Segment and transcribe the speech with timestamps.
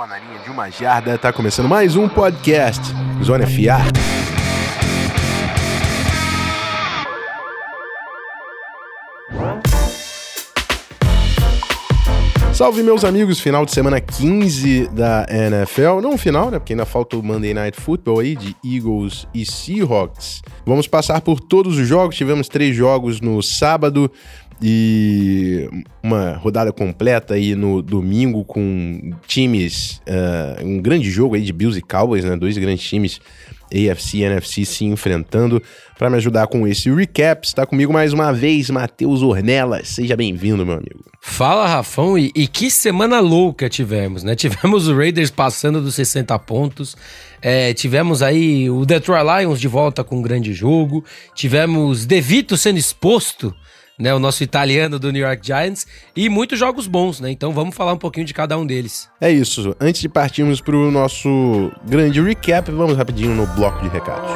[0.00, 1.18] bola na linha de uma jarda.
[1.18, 2.80] Tá começando mais um podcast
[3.22, 3.80] Zona FA.
[12.54, 16.00] Salve meus amigos, final de semana 15 da NFL.
[16.02, 16.58] Não final, né?
[16.58, 20.42] Porque ainda falta o Monday Night Football aí de Eagles e Seahawks.
[20.66, 22.16] Vamos passar por todos os jogos.
[22.16, 24.10] Tivemos três jogos no sábado
[24.62, 25.68] e
[26.02, 31.78] uma rodada completa aí no domingo com times, uh, um grande jogo aí de Bills
[31.78, 32.36] e Cowboys, né?
[32.36, 33.20] Dois grandes times
[33.72, 35.62] AFC e NFC se enfrentando.
[35.98, 39.88] Para me ajudar com esse recap, está comigo mais uma vez, Matheus Ornelas.
[39.88, 41.04] Seja bem-vindo, meu amigo.
[41.22, 44.34] Fala, Rafão, e, e, que semana louca tivemos, né?
[44.40, 46.96] Tivemos o Raiders passando dos 60 pontos,
[47.42, 51.04] é, tivemos aí o Detroit Lions de volta com um grande jogo,
[51.34, 53.54] tivemos Devito sendo exposto
[54.00, 55.86] né, o nosso italiano do New York Giants,
[56.16, 57.30] e muitos jogos bons, né?
[57.30, 59.08] Então vamos falar um pouquinho de cada um deles.
[59.20, 59.76] É isso.
[59.78, 64.30] Antes de partirmos para o nosso grande recap, vamos rapidinho no bloco de recados.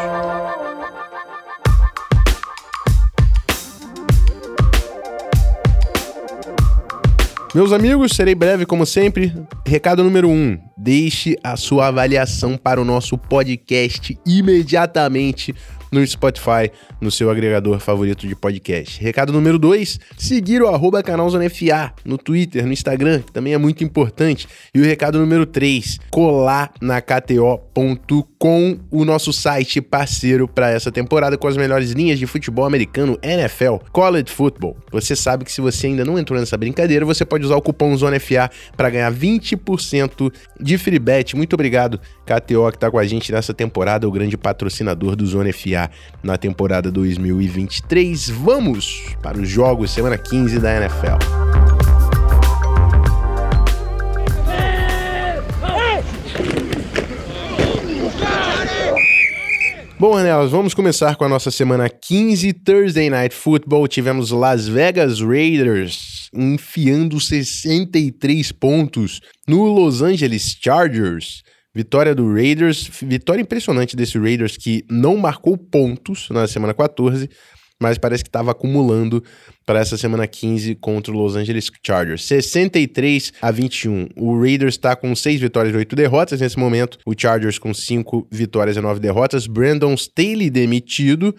[7.55, 9.33] Meus amigos, serei breve como sempre.
[9.65, 15.55] Recado número 1: um, deixe a sua avaliação para o nosso podcast imediatamente
[15.95, 19.00] no Spotify, no seu agregador favorito de podcast.
[19.00, 23.84] Recado número 2, seguir o arroba canalzonefa no Twitter, no Instagram, que também é muito
[23.84, 24.48] importante.
[24.75, 31.39] E o recado número 3, colar na KTO.com, o nosso site parceiro para essa temporada
[31.39, 34.77] com as melhores linhas de futebol americano, NFL, college football.
[34.91, 37.97] Você sabe que se você ainda não entrou nessa brincadeira, você pode usar o cupom
[37.97, 41.36] ZONEFA para ganhar 20% de free bet.
[41.36, 45.53] Muito obrigado, KTO, que está com a gente nessa temporada, o grande patrocinador do Zona
[45.53, 45.84] FA
[46.23, 48.31] na temporada 2023.
[48.31, 51.65] Vamos para os jogos semana 15 da NFL.
[59.97, 63.89] Bom, Anelas, vamos começar com a nossa semana 15 Thursday Night Football.
[63.89, 71.42] Tivemos Las Vegas Raiders enfiando 63 pontos no Los Angeles Chargers.
[71.74, 77.29] Vitória do Raiders, vitória impressionante desse Raiders que não marcou pontos na semana 14,
[77.80, 79.23] mas parece que estava acumulando
[79.67, 82.24] para essa semana 15 contra o Los Angeles Chargers.
[82.24, 84.08] 63 a 21.
[84.17, 86.98] O Raiders está com 6 vitórias e 8 derrotas nesse momento.
[87.05, 89.46] O Chargers com 5 vitórias e 9 derrotas.
[89.46, 91.34] Brandon Staley demitido,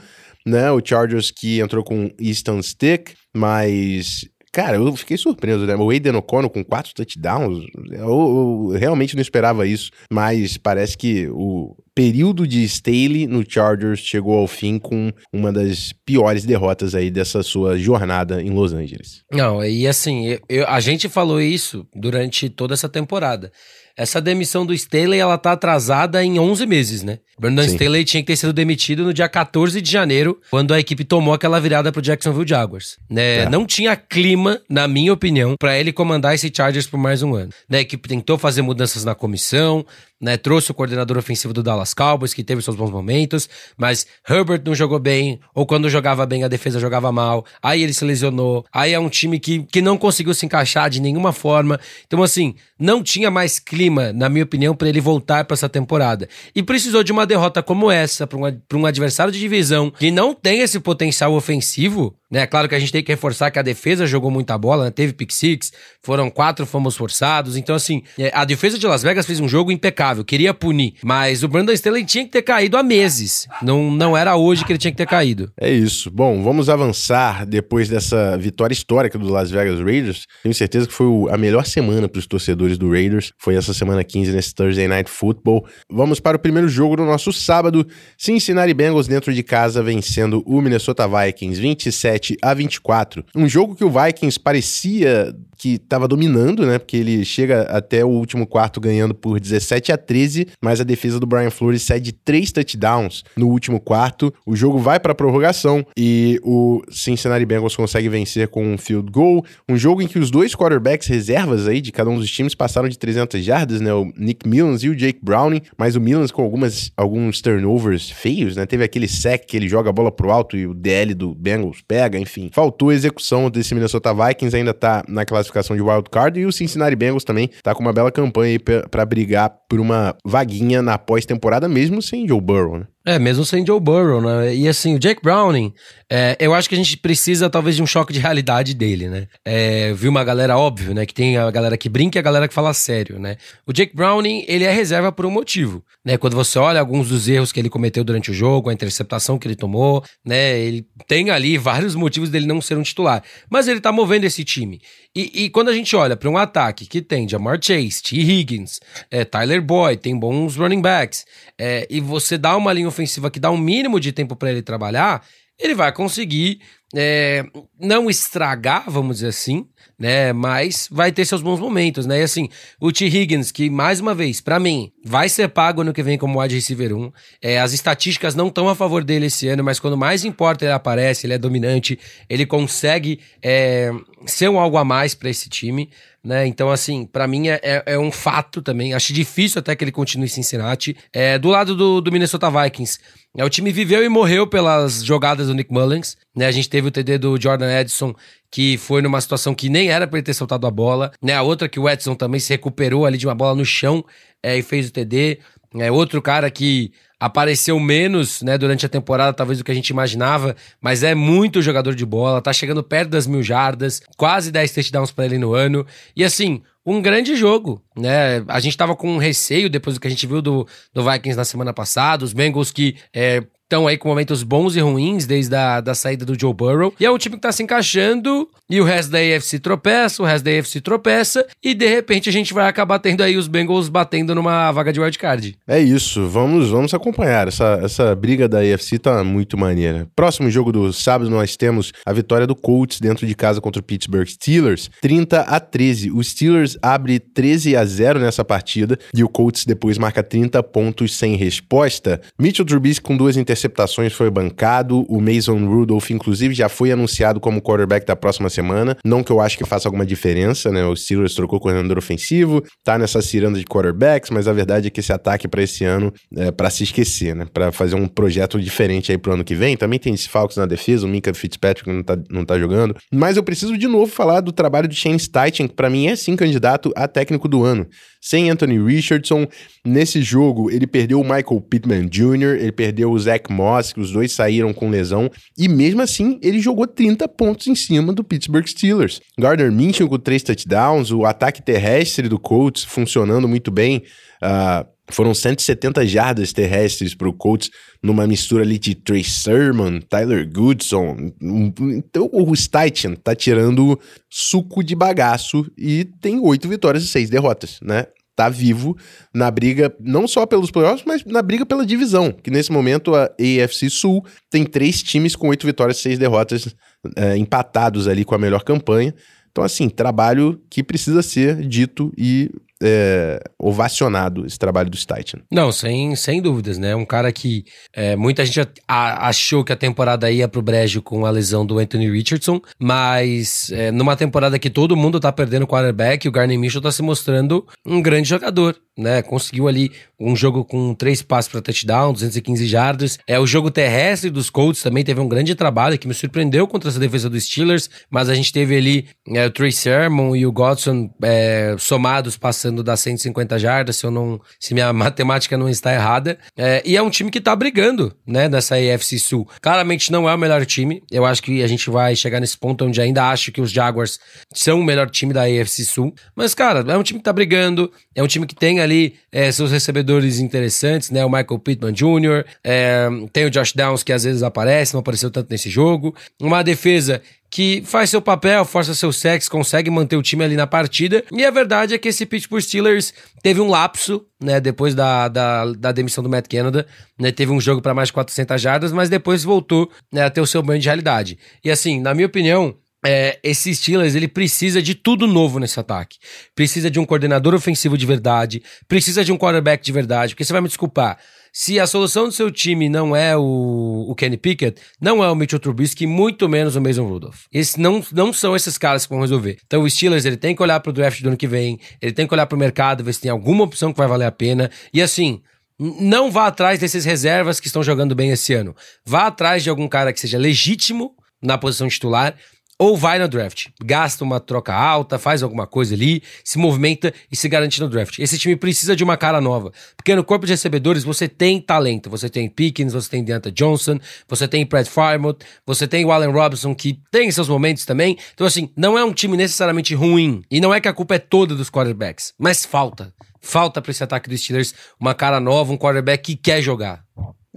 [0.46, 0.70] né?
[0.72, 4.26] O Chargers que entrou com Easton Stick, mas
[4.56, 5.76] Cara, eu fiquei surpreso, né?
[5.76, 11.28] O Aiden O'Connell com quatro touchdowns, eu, eu, realmente não esperava isso, mas parece que
[11.28, 17.12] o período de Staley no Chargers chegou ao fim com uma das piores derrotas aí
[17.12, 19.26] dessa sua jornada em Los Angeles.
[19.30, 23.52] Não, e assim, eu, a gente falou isso durante toda essa temporada.
[23.98, 27.20] Essa demissão do Staley, ela tá atrasada em 11 meses, né?
[27.40, 27.76] Brandon Sim.
[27.76, 31.34] Staley tinha que ter sido demitido no dia 14 de janeiro, quando a equipe tomou
[31.34, 32.98] aquela virada pro Jacksonville Jaguars.
[33.10, 33.44] Né?
[33.44, 33.50] É.
[33.50, 37.52] Não tinha clima, na minha opinião, para ele comandar esse Chargers por mais um ano.
[37.70, 37.78] Né?
[37.80, 39.86] A equipe tentou fazer mudanças na comissão,
[40.20, 40.38] né?
[40.38, 44.74] Trouxe o coordenador ofensivo do Dallas Cowboys, que teve seus bons momentos, mas Herbert não
[44.74, 47.46] jogou bem, ou quando jogava bem, a defesa jogava mal.
[47.62, 48.66] Aí ele se lesionou.
[48.72, 51.80] Aí é um time que, que não conseguiu se encaixar de nenhuma forma.
[52.08, 56.28] Então, assim, não tinha mais clima, na minha opinião, para ele voltar para essa temporada.
[56.56, 60.34] E precisou de uma derrota como essa, para um, um adversário de divisão que não
[60.34, 62.46] tem esse potencial ofensivo né?
[62.46, 64.92] Claro que a gente tem que reforçar que a defesa jogou muita bola, né?
[64.92, 65.72] teve pick six,
[66.04, 67.56] foram quatro fomos forçados.
[67.56, 70.96] Então, assim, é, a defesa de Las Vegas fez um jogo impecável, queria punir.
[71.02, 73.48] Mas o Brandon Staley tinha que ter caído há meses.
[73.62, 75.50] Não, não era hoje que ele tinha que ter caído.
[75.58, 76.12] É isso.
[76.12, 80.26] Bom, vamos avançar depois dessa vitória histórica do Las Vegas Raiders.
[80.44, 83.32] Tenho certeza que foi a melhor semana para os torcedores do Raiders.
[83.38, 85.66] Foi essa semana 15 nesse Thursday Night Football.
[85.90, 87.88] Vamos para o primeiro jogo do nosso sábado.
[88.18, 93.24] Cincinnati Bengals dentro de casa vencendo o Minnesota Vikings 27 27 a 24.
[93.36, 96.78] Um jogo que o Vikings parecia que estava dominando, né?
[96.78, 101.20] Porque ele chega até o último quarto ganhando por 17 a 13, mas a defesa
[101.20, 104.34] do Brian Flores cede três touchdowns no último quarto.
[104.46, 109.46] O jogo vai para prorrogação e o Cincinnati Bengals consegue vencer com um field goal.
[109.68, 112.90] Um jogo em que os dois quarterbacks reservas aí de cada um dos times passaram
[112.90, 113.94] de 300 jardas, né?
[113.94, 118.56] O Nick Millans e o Jake Browning, mas o Millans com algumas alguns turnovers feios,
[118.56, 118.66] né?
[118.66, 121.82] Teve aquele sec que ele joga a bola pro alto e o DL do Bengals
[121.88, 122.50] pega, enfim.
[122.54, 126.52] Faltou execução desse Minnesota Vikings, ainda tá na classificação classificação de wild card e o
[126.52, 130.98] Cincinnati Bengals também tá com uma bela campanha aí para brigar por uma vaguinha na
[130.98, 132.88] pós-temporada mesmo sem Joe Burrow, né?
[133.08, 134.56] É, mesmo sem Joe Burrow, né?
[134.56, 135.72] E assim, o Jake Browning,
[136.10, 139.28] é, eu acho que a gente precisa talvez de um choque de realidade dele, né?
[139.46, 141.06] É, vi uma galera óbvio, né?
[141.06, 143.38] Que tem a galera que brinca e a galera que fala sério, né?
[143.64, 146.18] O Jake Browning, ele é reserva por um motivo, né?
[146.18, 149.48] Quando você olha alguns dos erros que ele cometeu durante o jogo, a interceptação que
[149.48, 150.58] ele tomou, né?
[150.58, 153.22] Ele tem ali vários motivos dele não ser um titular.
[153.48, 154.82] Mas ele tá movendo esse time.
[155.16, 158.18] E, e quando a gente olha para um ataque que tem Jamar Chase, T.
[158.18, 158.80] Higgins,
[159.10, 161.24] é, Tyler Boyd, tem bons running backs,
[161.58, 164.62] é, e você dá uma linha ofensiva que dá um mínimo de tempo para ele
[164.62, 165.22] trabalhar,
[165.60, 166.60] ele vai conseguir
[166.94, 167.46] é,
[167.80, 170.34] não estragar, vamos dizer assim, né?
[170.34, 172.20] Mas vai ter seus bons momentos, né?
[172.20, 172.50] E assim,
[172.80, 173.06] o T.
[173.06, 176.56] Higgins, que mais uma vez, para mim, vai ser pago ano que vem como wide
[176.56, 177.12] receiver 1.
[177.42, 180.74] É, as estatísticas não estão a favor dele esse ano, mas quando mais importa ele
[180.74, 181.98] aparece, ele é dominante,
[182.30, 183.92] ele consegue é,
[184.26, 185.90] ser um algo a mais para esse time.
[186.26, 186.48] Né?
[186.48, 188.96] Então, assim, para mim é, é, é, um fato também.
[188.96, 190.98] Acho difícil até que ele continue em Cincinnati.
[191.14, 192.98] É, do lado do, do Minnesota Vikings,
[193.38, 196.18] é, o time viveu e morreu pelas jogadas do Nick Mullins.
[196.36, 196.48] Né?
[196.48, 198.16] A gente teve o TD do Jordan Edson,
[198.50, 201.12] que foi numa situação que nem era para ele ter soltado a bola.
[201.22, 201.36] Né?
[201.36, 204.04] A outra que o Edson também se recuperou ali de uma bola no chão
[204.42, 205.38] é, e fez o TD.
[205.76, 209.90] É, outro cara que apareceu menos né, durante a temporada, talvez do que a gente
[209.90, 214.72] imaginava, mas é muito jogador de bola, tá chegando perto das mil jardas, quase 10
[214.72, 215.86] touchdowns para ele no ano.
[216.16, 218.44] E assim, um grande jogo, né?
[218.48, 221.36] A gente tava com um receio depois do que a gente viu do, do Vikings
[221.36, 225.56] na semana passada, os Bengals que é, estão aí com momentos bons e ruins desde
[225.56, 226.94] a da saída do Joe Burrow.
[227.00, 230.26] E é um time que tá se encaixando e o resto da AFC tropeça, o
[230.26, 233.90] resto da AFC tropeça e de repente a gente vai acabar tendo aí os Bengals
[233.90, 235.58] batendo numa vaga de wildcard.
[235.68, 237.48] É isso, vamos, vamos acompanhar.
[237.48, 240.08] Essa, essa briga da AFC tá muito maneira.
[240.16, 243.84] Próximo jogo do sábado nós temos a vitória do Colts dentro de casa contra o
[243.84, 246.12] Pittsburgh Steelers, 30 a 13.
[246.12, 251.18] O Steelers abre 13 a 0 nessa partida e o Colts depois marca 30 pontos
[251.18, 252.22] sem resposta.
[252.38, 255.06] Mitchell Trubisky com duas interceptações interceptações foi bancado.
[255.08, 258.98] O Mason Rudolph, inclusive, já foi anunciado como quarterback da próxima semana.
[259.04, 260.86] Não que eu acho que faça alguma diferença, né?
[260.86, 264.90] O Steelers trocou o coordenador ofensivo, tá nessa ciranda de quarterbacks, mas a verdade é
[264.90, 267.48] que esse ataque para esse ano é para se esquecer, né?
[267.52, 269.78] Para fazer um projeto diferente aí pro ano que vem.
[269.78, 272.96] Também tem desfalques na defesa, o Minka Fitzpatrick não tá, não tá jogando.
[273.12, 276.16] Mas eu preciso de novo falar do trabalho de Shane Steichen, que para mim é
[276.16, 277.88] sim candidato a técnico do ano
[278.26, 279.48] sem Anthony Richardson.
[279.86, 284.12] Nesse jogo, ele perdeu o Michael Pittman Jr., ele perdeu o Zach Moss, que os
[284.12, 288.68] dois saíram com lesão, e mesmo assim, ele jogou 30 pontos em cima do Pittsburgh
[288.68, 289.22] Steelers.
[289.40, 294.04] Gardner Minshew com três touchdowns, o ataque terrestre do Colts funcionando muito bem.
[294.42, 297.70] Uh, foram 170 jardas terrestres para o Colts,
[298.02, 301.32] numa mistura ali de Trey Sermon, Tyler Goodson.
[301.42, 304.00] Então o Steichen tá tirando
[304.30, 308.08] suco de bagaço e tem oito vitórias e seis derrotas, né?
[308.36, 308.98] Tá vivo
[309.34, 313.30] na briga, não só pelos playoffs, mas na briga pela divisão, que nesse momento a
[313.40, 316.76] AFC Sul tem três times com oito vitórias seis derrotas
[317.16, 319.14] é, empatados ali com a melhor campanha.
[319.52, 325.42] Então, assim, trabalho que precisa ser dito e é, ovacionado esse trabalho do Steichen.
[325.52, 326.96] Não, sem, sem dúvidas, né?
[326.96, 331.26] Um cara que é, muita gente a, achou que a temporada ia pro brejo com
[331.26, 335.68] a lesão do Anthony Richardson, mas é, numa temporada que todo mundo tá perdendo o
[335.68, 339.22] quarterback, o Garner Mitchell tá se mostrando um grande jogador, né?
[339.22, 343.20] Conseguiu ali um jogo com três passes para touchdown, 215 jardas.
[343.28, 346.90] É o jogo terrestre dos Colts também teve um grande trabalho que me surpreendeu contra
[346.90, 350.52] essa defesa dos Steelers, mas a gente teve ali é, o Trey Sermon e o
[350.52, 355.94] Godson é, somados passando das 150 jardas, se eu não, se minha matemática não está
[355.94, 356.38] errada.
[356.58, 359.48] É, e é um time que tá brigando, né, nessa AFC Sul.
[359.62, 361.02] Claramente não é o melhor time.
[361.12, 364.20] Eu acho que a gente vai chegar nesse ponto onde ainda acho que os Jaguars
[364.54, 366.14] são o melhor time da AFC Sul.
[366.36, 369.52] Mas, cara, é um time que tá brigando, é um time que tem ali é,
[369.52, 371.26] seus recebedores interessantes, né?
[371.26, 375.32] O Michael Pittman Jr., é, tem o Josh Downs que às vezes aparece, não apareceu
[375.32, 376.16] tanto nesse jogo.
[376.40, 380.68] Uma defesa que faz seu papel, força seu sexo, consegue manter o time ali na
[380.68, 381.24] partida.
[381.32, 385.72] E a verdade é que esse Pittsburgh Steelers teve um lapso, né, depois da, da,
[385.72, 386.86] da demissão do Matt Canada,
[387.18, 390.42] né, teve um jogo para mais de 400 jardas, mas depois voltou né, a ter
[390.42, 391.38] o seu banho de realidade.
[391.64, 396.18] E assim, na minha opinião, é, esse Steelers ele precisa de tudo novo nesse ataque.
[396.56, 400.52] Precisa de um coordenador ofensivo de verdade, precisa de um quarterback de verdade, porque você
[400.52, 401.20] vai me desculpar.
[401.54, 405.36] Se a solução do seu time não é o, o Kenny Pickett, não é o
[405.36, 407.44] Mitchell Trubisky, muito menos o Mason Rudolph.
[407.54, 409.60] Esses não, não são esses caras que vão resolver.
[409.66, 412.12] Então o Steelers ele tem que olhar para o draft do ano que vem, ele
[412.12, 414.32] tem que olhar para o mercado, ver se tem alguma opção que vai valer a
[414.32, 414.70] pena.
[414.92, 415.42] E assim,
[415.80, 418.76] não vá atrás desses reservas que estão jogando bem esse ano.
[419.06, 422.36] Vá atrás de algum cara que seja legítimo na posição titular
[422.78, 423.68] ou vai no draft.
[423.84, 428.20] Gasta uma troca alta, faz alguma coisa ali, se movimenta e se garante no draft.
[428.20, 429.72] Esse time precisa de uma cara nova.
[429.96, 432.10] Porque no corpo de recebedores você tem talento.
[432.10, 436.32] Você tem Pickens, você tem Deanta Johnson, você tem Brad Farmouth, você tem o Allen
[436.32, 438.18] Robinson, que tem seus momentos também.
[438.34, 440.44] Então, assim, não é um time necessariamente ruim.
[440.52, 442.34] E não é que a culpa é toda dos quarterbacks.
[442.38, 443.14] Mas falta.
[443.42, 447.04] Falta para esse ataque dos Steelers uma cara nova, um quarterback que quer jogar.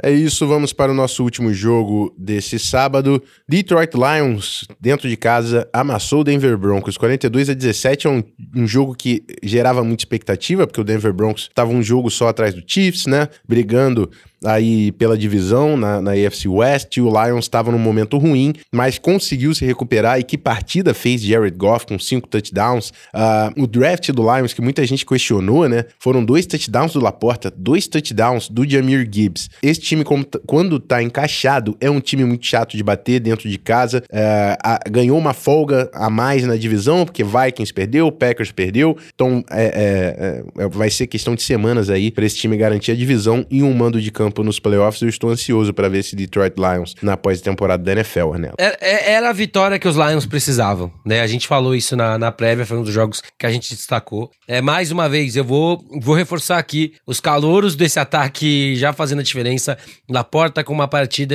[0.01, 3.21] É isso, vamos para o nosso último jogo desse sábado.
[3.49, 6.97] Detroit Lions, dentro de casa, amassou o Denver Broncos.
[6.97, 8.23] 42 a 17 é um,
[8.55, 12.55] um jogo que gerava muita expectativa, porque o Denver Broncos estava um jogo só atrás
[12.55, 13.29] do Chiefs, né?
[13.47, 14.09] Brigando
[14.45, 16.97] aí pela divisão na, na AFC West.
[16.99, 20.19] O Lions estava num momento ruim, mas conseguiu se recuperar.
[20.19, 22.91] E que partida fez Jared Goff com cinco touchdowns?
[23.15, 25.85] Uh, o draft do Lions, que muita gente questionou, né?
[25.99, 29.49] Foram dois touchdowns do Laporta, dois touchdowns do Jamir Gibbs.
[29.63, 30.05] Esse time,
[30.47, 34.03] quando tá encaixado, é um time muito chato de bater dentro de casa.
[34.11, 38.97] Uh, a, ganhou uma folga a mais na divisão, porque Vikings perdeu, Packers perdeu.
[39.15, 42.95] Então é, é, é, vai ser questão de semanas aí para esse time garantir a
[42.95, 46.15] divisão e um mando de campo campo nos playoffs, eu estou ansioso para ver esse
[46.15, 48.51] Detroit Lions na pós-temporada da NFL, né?
[48.59, 51.21] Era a vitória que os Lions precisavam, né?
[51.21, 54.31] A gente falou isso na, na prévia, foi um dos jogos que a gente destacou.
[54.47, 59.21] É, mais uma vez, eu vou, vou reforçar aqui os calouros desse ataque já fazendo
[59.21, 59.79] a diferença.
[60.09, 61.35] na porta com uma partida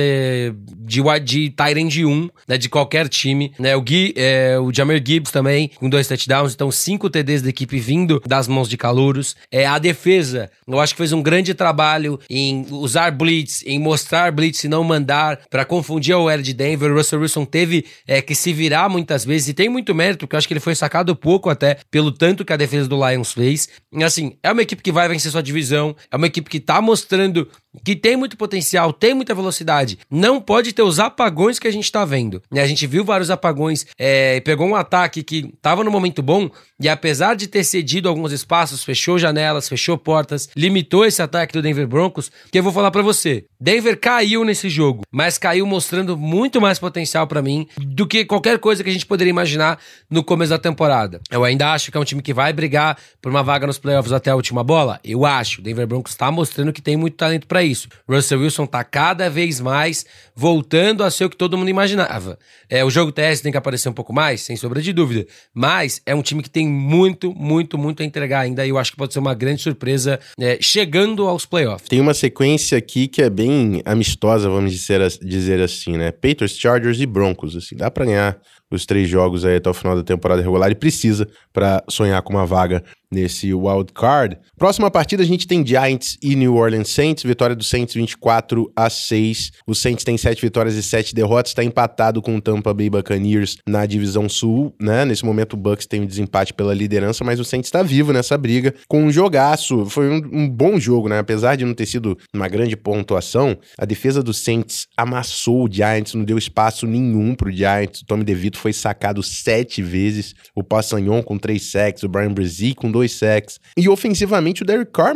[0.78, 2.56] de, de Tyrande 1, né?
[2.56, 3.74] De qualquer time, né?
[3.74, 7.78] O, Gui, é, o Jamer Gibbs também, com dois touchdowns, então cinco TDs da equipe
[7.78, 9.34] vindo das mãos de calouros.
[9.50, 14.30] É, a defesa, eu acho que fez um grande trabalho em usar blitz, em mostrar
[14.30, 16.92] blitz e não mandar para confundir a OL de Denver.
[16.92, 20.36] O Russell Wilson teve é, que se virar muitas vezes e tem muito mérito, porque
[20.36, 23.32] eu acho que ele foi sacado pouco até pelo tanto que a defesa do Lions
[23.32, 23.68] fez.
[23.92, 26.80] E, assim, é uma equipe que vai vencer sua divisão, é uma equipe que tá
[26.80, 27.48] mostrando
[27.82, 29.98] que tem muito potencial, tem muita velocidade.
[30.10, 32.42] Não pode ter os apagões que a gente tá vendo.
[32.50, 32.62] Né?
[32.62, 36.50] A gente viu vários apagões, é, pegou um ataque que tava no momento bom
[36.80, 41.62] e apesar de ter cedido alguns espaços, fechou janelas, fechou portas, limitou esse ataque do
[41.62, 43.44] Denver Broncos, que eu vou falar para você.
[43.64, 48.58] Denver caiu nesse jogo, mas caiu mostrando muito mais potencial para mim do que qualquer
[48.58, 49.78] coisa que a gente poderia imaginar
[50.10, 51.18] no começo da temporada.
[51.30, 54.12] Eu ainda acho que é um time que vai brigar por uma vaga nos playoffs
[54.12, 55.00] até a última bola.
[55.02, 55.62] Eu acho.
[55.62, 57.88] Denver Broncos tá mostrando que tem muito talento para isso.
[58.06, 60.04] Russell Wilson tá cada vez mais
[60.36, 62.38] voltando a ser o que todo mundo imaginava.
[62.68, 65.26] É, o jogo TS tem que aparecer um pouco mais, sem sombra de dúvida.
[65.54, 68.66] Mas é um time que tem muito, muito, muito a entregar ainda.
[68.66, 71.88] E eu acho que pode ser uma grande surpresa é, chegando aos playoffs.
[71.88, 73.53] Tem uma sequência aqui que é bem
[73.84, 76.10] amistosa, vamos dizer, dizer assim, né?
[76.10, 77.56] Patriots, Chargers e Broncos.
[77.56, 78.40] Assim, dá pra ganhar
[78.74, 82.32] os três jogos aí até o final da temporada regular e precisa para sonhar com
[82.32, 82.82] uma vaga
[83.14, 84.36] nesse wild card.
[84.58, 88.90] Próxima partida a gente tem Giants e New Orleans Saints, vitória do Saints 24 a
[88.90, 89.52] 6.
[89.66, 93.56] O Saints tem sete vitórias e sete derrotas, está empatado com o Tampa Bay Buccaneers
[93.66, 95.04] na divisão sul, né?
[95.04, 98.36] Nesse momento o Bucks tem um desempate pela liderança, mas o Saints está vivo nessa
[98.36, 99.86] briga com um jogaço.
[99.86, 101.18] Foi um, um, bom jogo, né?
[101.18, 106.14] Apesar de não ter sido uma grande pontuação, a defesa do Saints amassou o Giants,
[106.14, 108.00] não deu espaço nenhum pro Giants.
[108.00, 112.74] O Tommy DeVito foi sacado sete vezes, o Passanhon com três sacks, o Brian Brzee
[112.74, 113.60] com dois sacks.
[113.76, 115.14] E ofensivamente o Derek Carr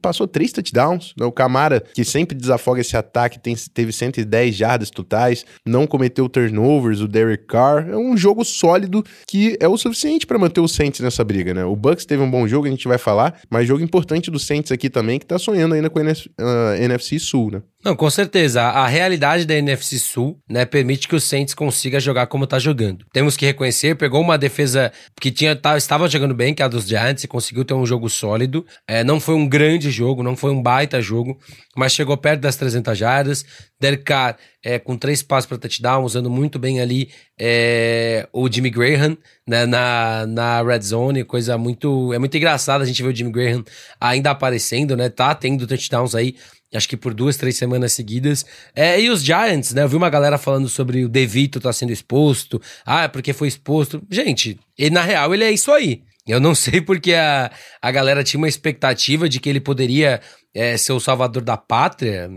[0.00, 1.12] passou três touchdowns.
[1.18, 1.26] Né?
[1.26, 7.00] O Camara, que sempre desafoga esse ataque, tem, teve 110 jardas totais, não cometeu turnovers.
[7.00, 11.00] O Derek Carr é um jogo sólido que é o suficiente para manter o Saints
[11.00, 11.64] nessa briga, né?
[11.64, 14.70] O Bucks teve um bom jogo, a gente vai falar, mas jogo importante do Saints
[14.70, 17.62] aqui também, que tá sonhando ainda com a NFC Sul, né?
[17.84, 18.62] Não, com certeza.
[18.62, 23.04] A, realidade da NFC Sul, né, permite que o Saints consiga jogar como tá jogando.
[23.12, 26.68] Temos que reconhecer, pegou uma defesa que tinha tá, estava jogando bem, que é a
[26.68, 28.64] dos Giants, e conseguiu ter um jogo sólido.
[28.86, 31.36] É, não foi um grande jogo, não foi um baita jogo,
[31.76, 33.44] mas chegou perto das 300 jardas.
[33.80, 38.70] Derek Carr é, com três passos para touchdown, usando muito bem ali é, o Jimmy
[38.70, 42.12] Graham né, na, na red zone, coisa muito...
[42.12, 43.64] É muito engraçado a gente ver o Jimmy Graham
[44.00, 45.08] ainda aparecendo, né?
[45.08, 46.36] Tá tendo touchdowns aí
[46.74, 48.44] acho que por duas, três semanas seguidas.
[48.74, 49.82] É, e os Giants, né?
[49.82, 52.60] Eu vi uma galera falando sobre o Devito tá sendo exposto.
[52.84, 54.02] Ah, porque foi exposto.
[54.10, 56.02] Gente, ele, na real, ele é isso aí.
[56.26, 57.50] Eu não sei porque a,
[57.80, 60.20] a galera tinha uma expectativa de que ele poderia
[60.54, 62.30] é, ser o salvador da pátria.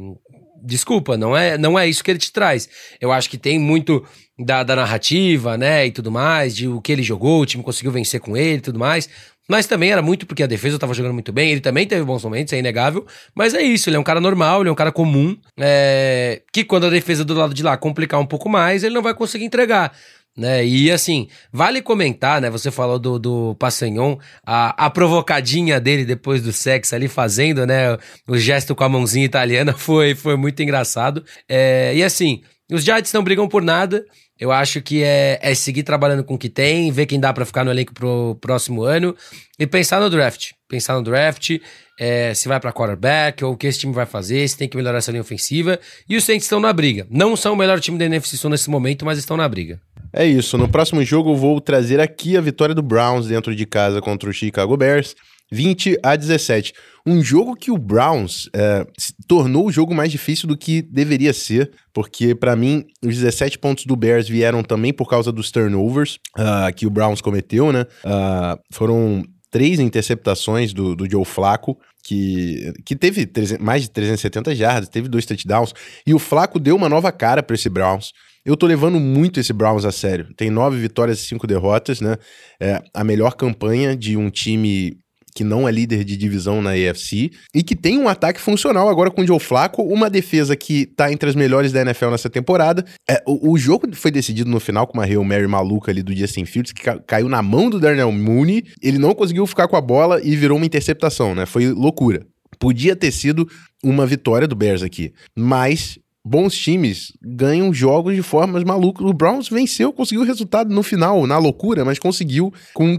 [0.64, 2.68] Desculpa, não é, não é isso que ele te traz.
[3.00, 4.04] Eu acho que tem muito
[4.38, 7.92] da, da narrativa, né, e tudo mais, de o que ele jogou, o time conseguiu
[7.92, 9.08] vencer com ele e tudo mais.
[9.48, 12.24] Mas também era muito porque a defesa estava jogando muito bem, ele também teve bons
[12.24, 13.06] momentos, é inegável.
[13.34, 16.64] Mas é isso, ele é um cara normal, ele é um cara comum, é, que
[16.64, 19.46] quando a defesa do lado de lá complicar um pouco mais, ele não vai conseguir
[19.46, 19.92] entregar.
[20.38, 20.66] Né?
[20.66, 22.50] E assim, vale comentar, né?
[22.50, 27.98] Você falou do, do Passanhon, a, a provocadinha dele depois do sexo ali fazendo, né?
[28.28, 31.24] O gesto com a mãozinha italiana foi, foi muito engraçado.
[31.48, 32.42] É, e assim,
[32.72, 34.06] Os Giants não brigam por nada.
[34.38, 37.46] Eu acho que é, é seguir trabalhando com o que tem, ver quem dá para
[37.46, 39.16] ficar no elenco pro próximo ano
[39.58, 40.52] e pensar no draft.
[40.68, 41.58] Pensar no draft,
[41.98, 44.76] é, se vai para quarterback ou o que esse time vai fazer, se tem que
[44.76, 45.80] melhorar essa linha ofensiva.
[46.10, 47.08] E os Saints estão na briga.
[47.10, 49.80] Não são o melhor time da NFC Sul nesse momento, mas estão na briga.
[50.12, 50.58] É isso.
[50.58, 54.30] No próximo jogo eu vou trazer aqui a vitória do Browns dentro de casa contra
[54.30, 55.16] o Chicago Bears.
[55.52, 56.74] 20 a 17.
[57.06, 58.86] Um jogo que o Browns é,
[59.28, 63.86] tornou o jogo mais difícil do que deveria ser, porque para mim os 17 pontos
[63.86, 67.86] do Bears vieram também por causa dos turnovers uh, que o Browns cometeu, né?
[68.04, 74.90] Uh, foram três interceptações do, do Joe Flaco, que, que teve mais de 370 jardas,
[74.90, 75.74] teve dois touchdowns,
[76.06, 78.12] e o Flaco deu uma nova cara para esse Browns.
[78.44, 80.28] Eu tô levando muito esse Browns a sério.
[80.36, 82.16] Tem nove vitórias e cinco derrotas, né?
[82.60, 85.00] É a melhor campanha de um time
[85.36, 89.12] que não é líder de divisão na AFC, e que tem um ataque funcional agora
[89.12, 92.86] com o Joe Flacco, uma defesa que tá entre as melhores da NFL nessa temporada.
[93.08, 96.16] É, o, o, jogo foi decidido no final com uma Hail Mary maluca ali do
[96.16, 99.76] Justin Fields, que ca caiu na mão do Darnell Mooney, ele não conseguiu ficar com
[99.76, 101.46] a bola e virou uma interceptação, né?
[101.46, 102.26] Foi loucura.
[102.58, 103.48] Podia ter sido
[103.84, 109.06] uma vitória do Bears aqui, mas bons times ganham jogos de formas malucas.
[109.06, 112.98] O Browns venceu, conseguiu o resultado no final, na loucura, mas conseguiu com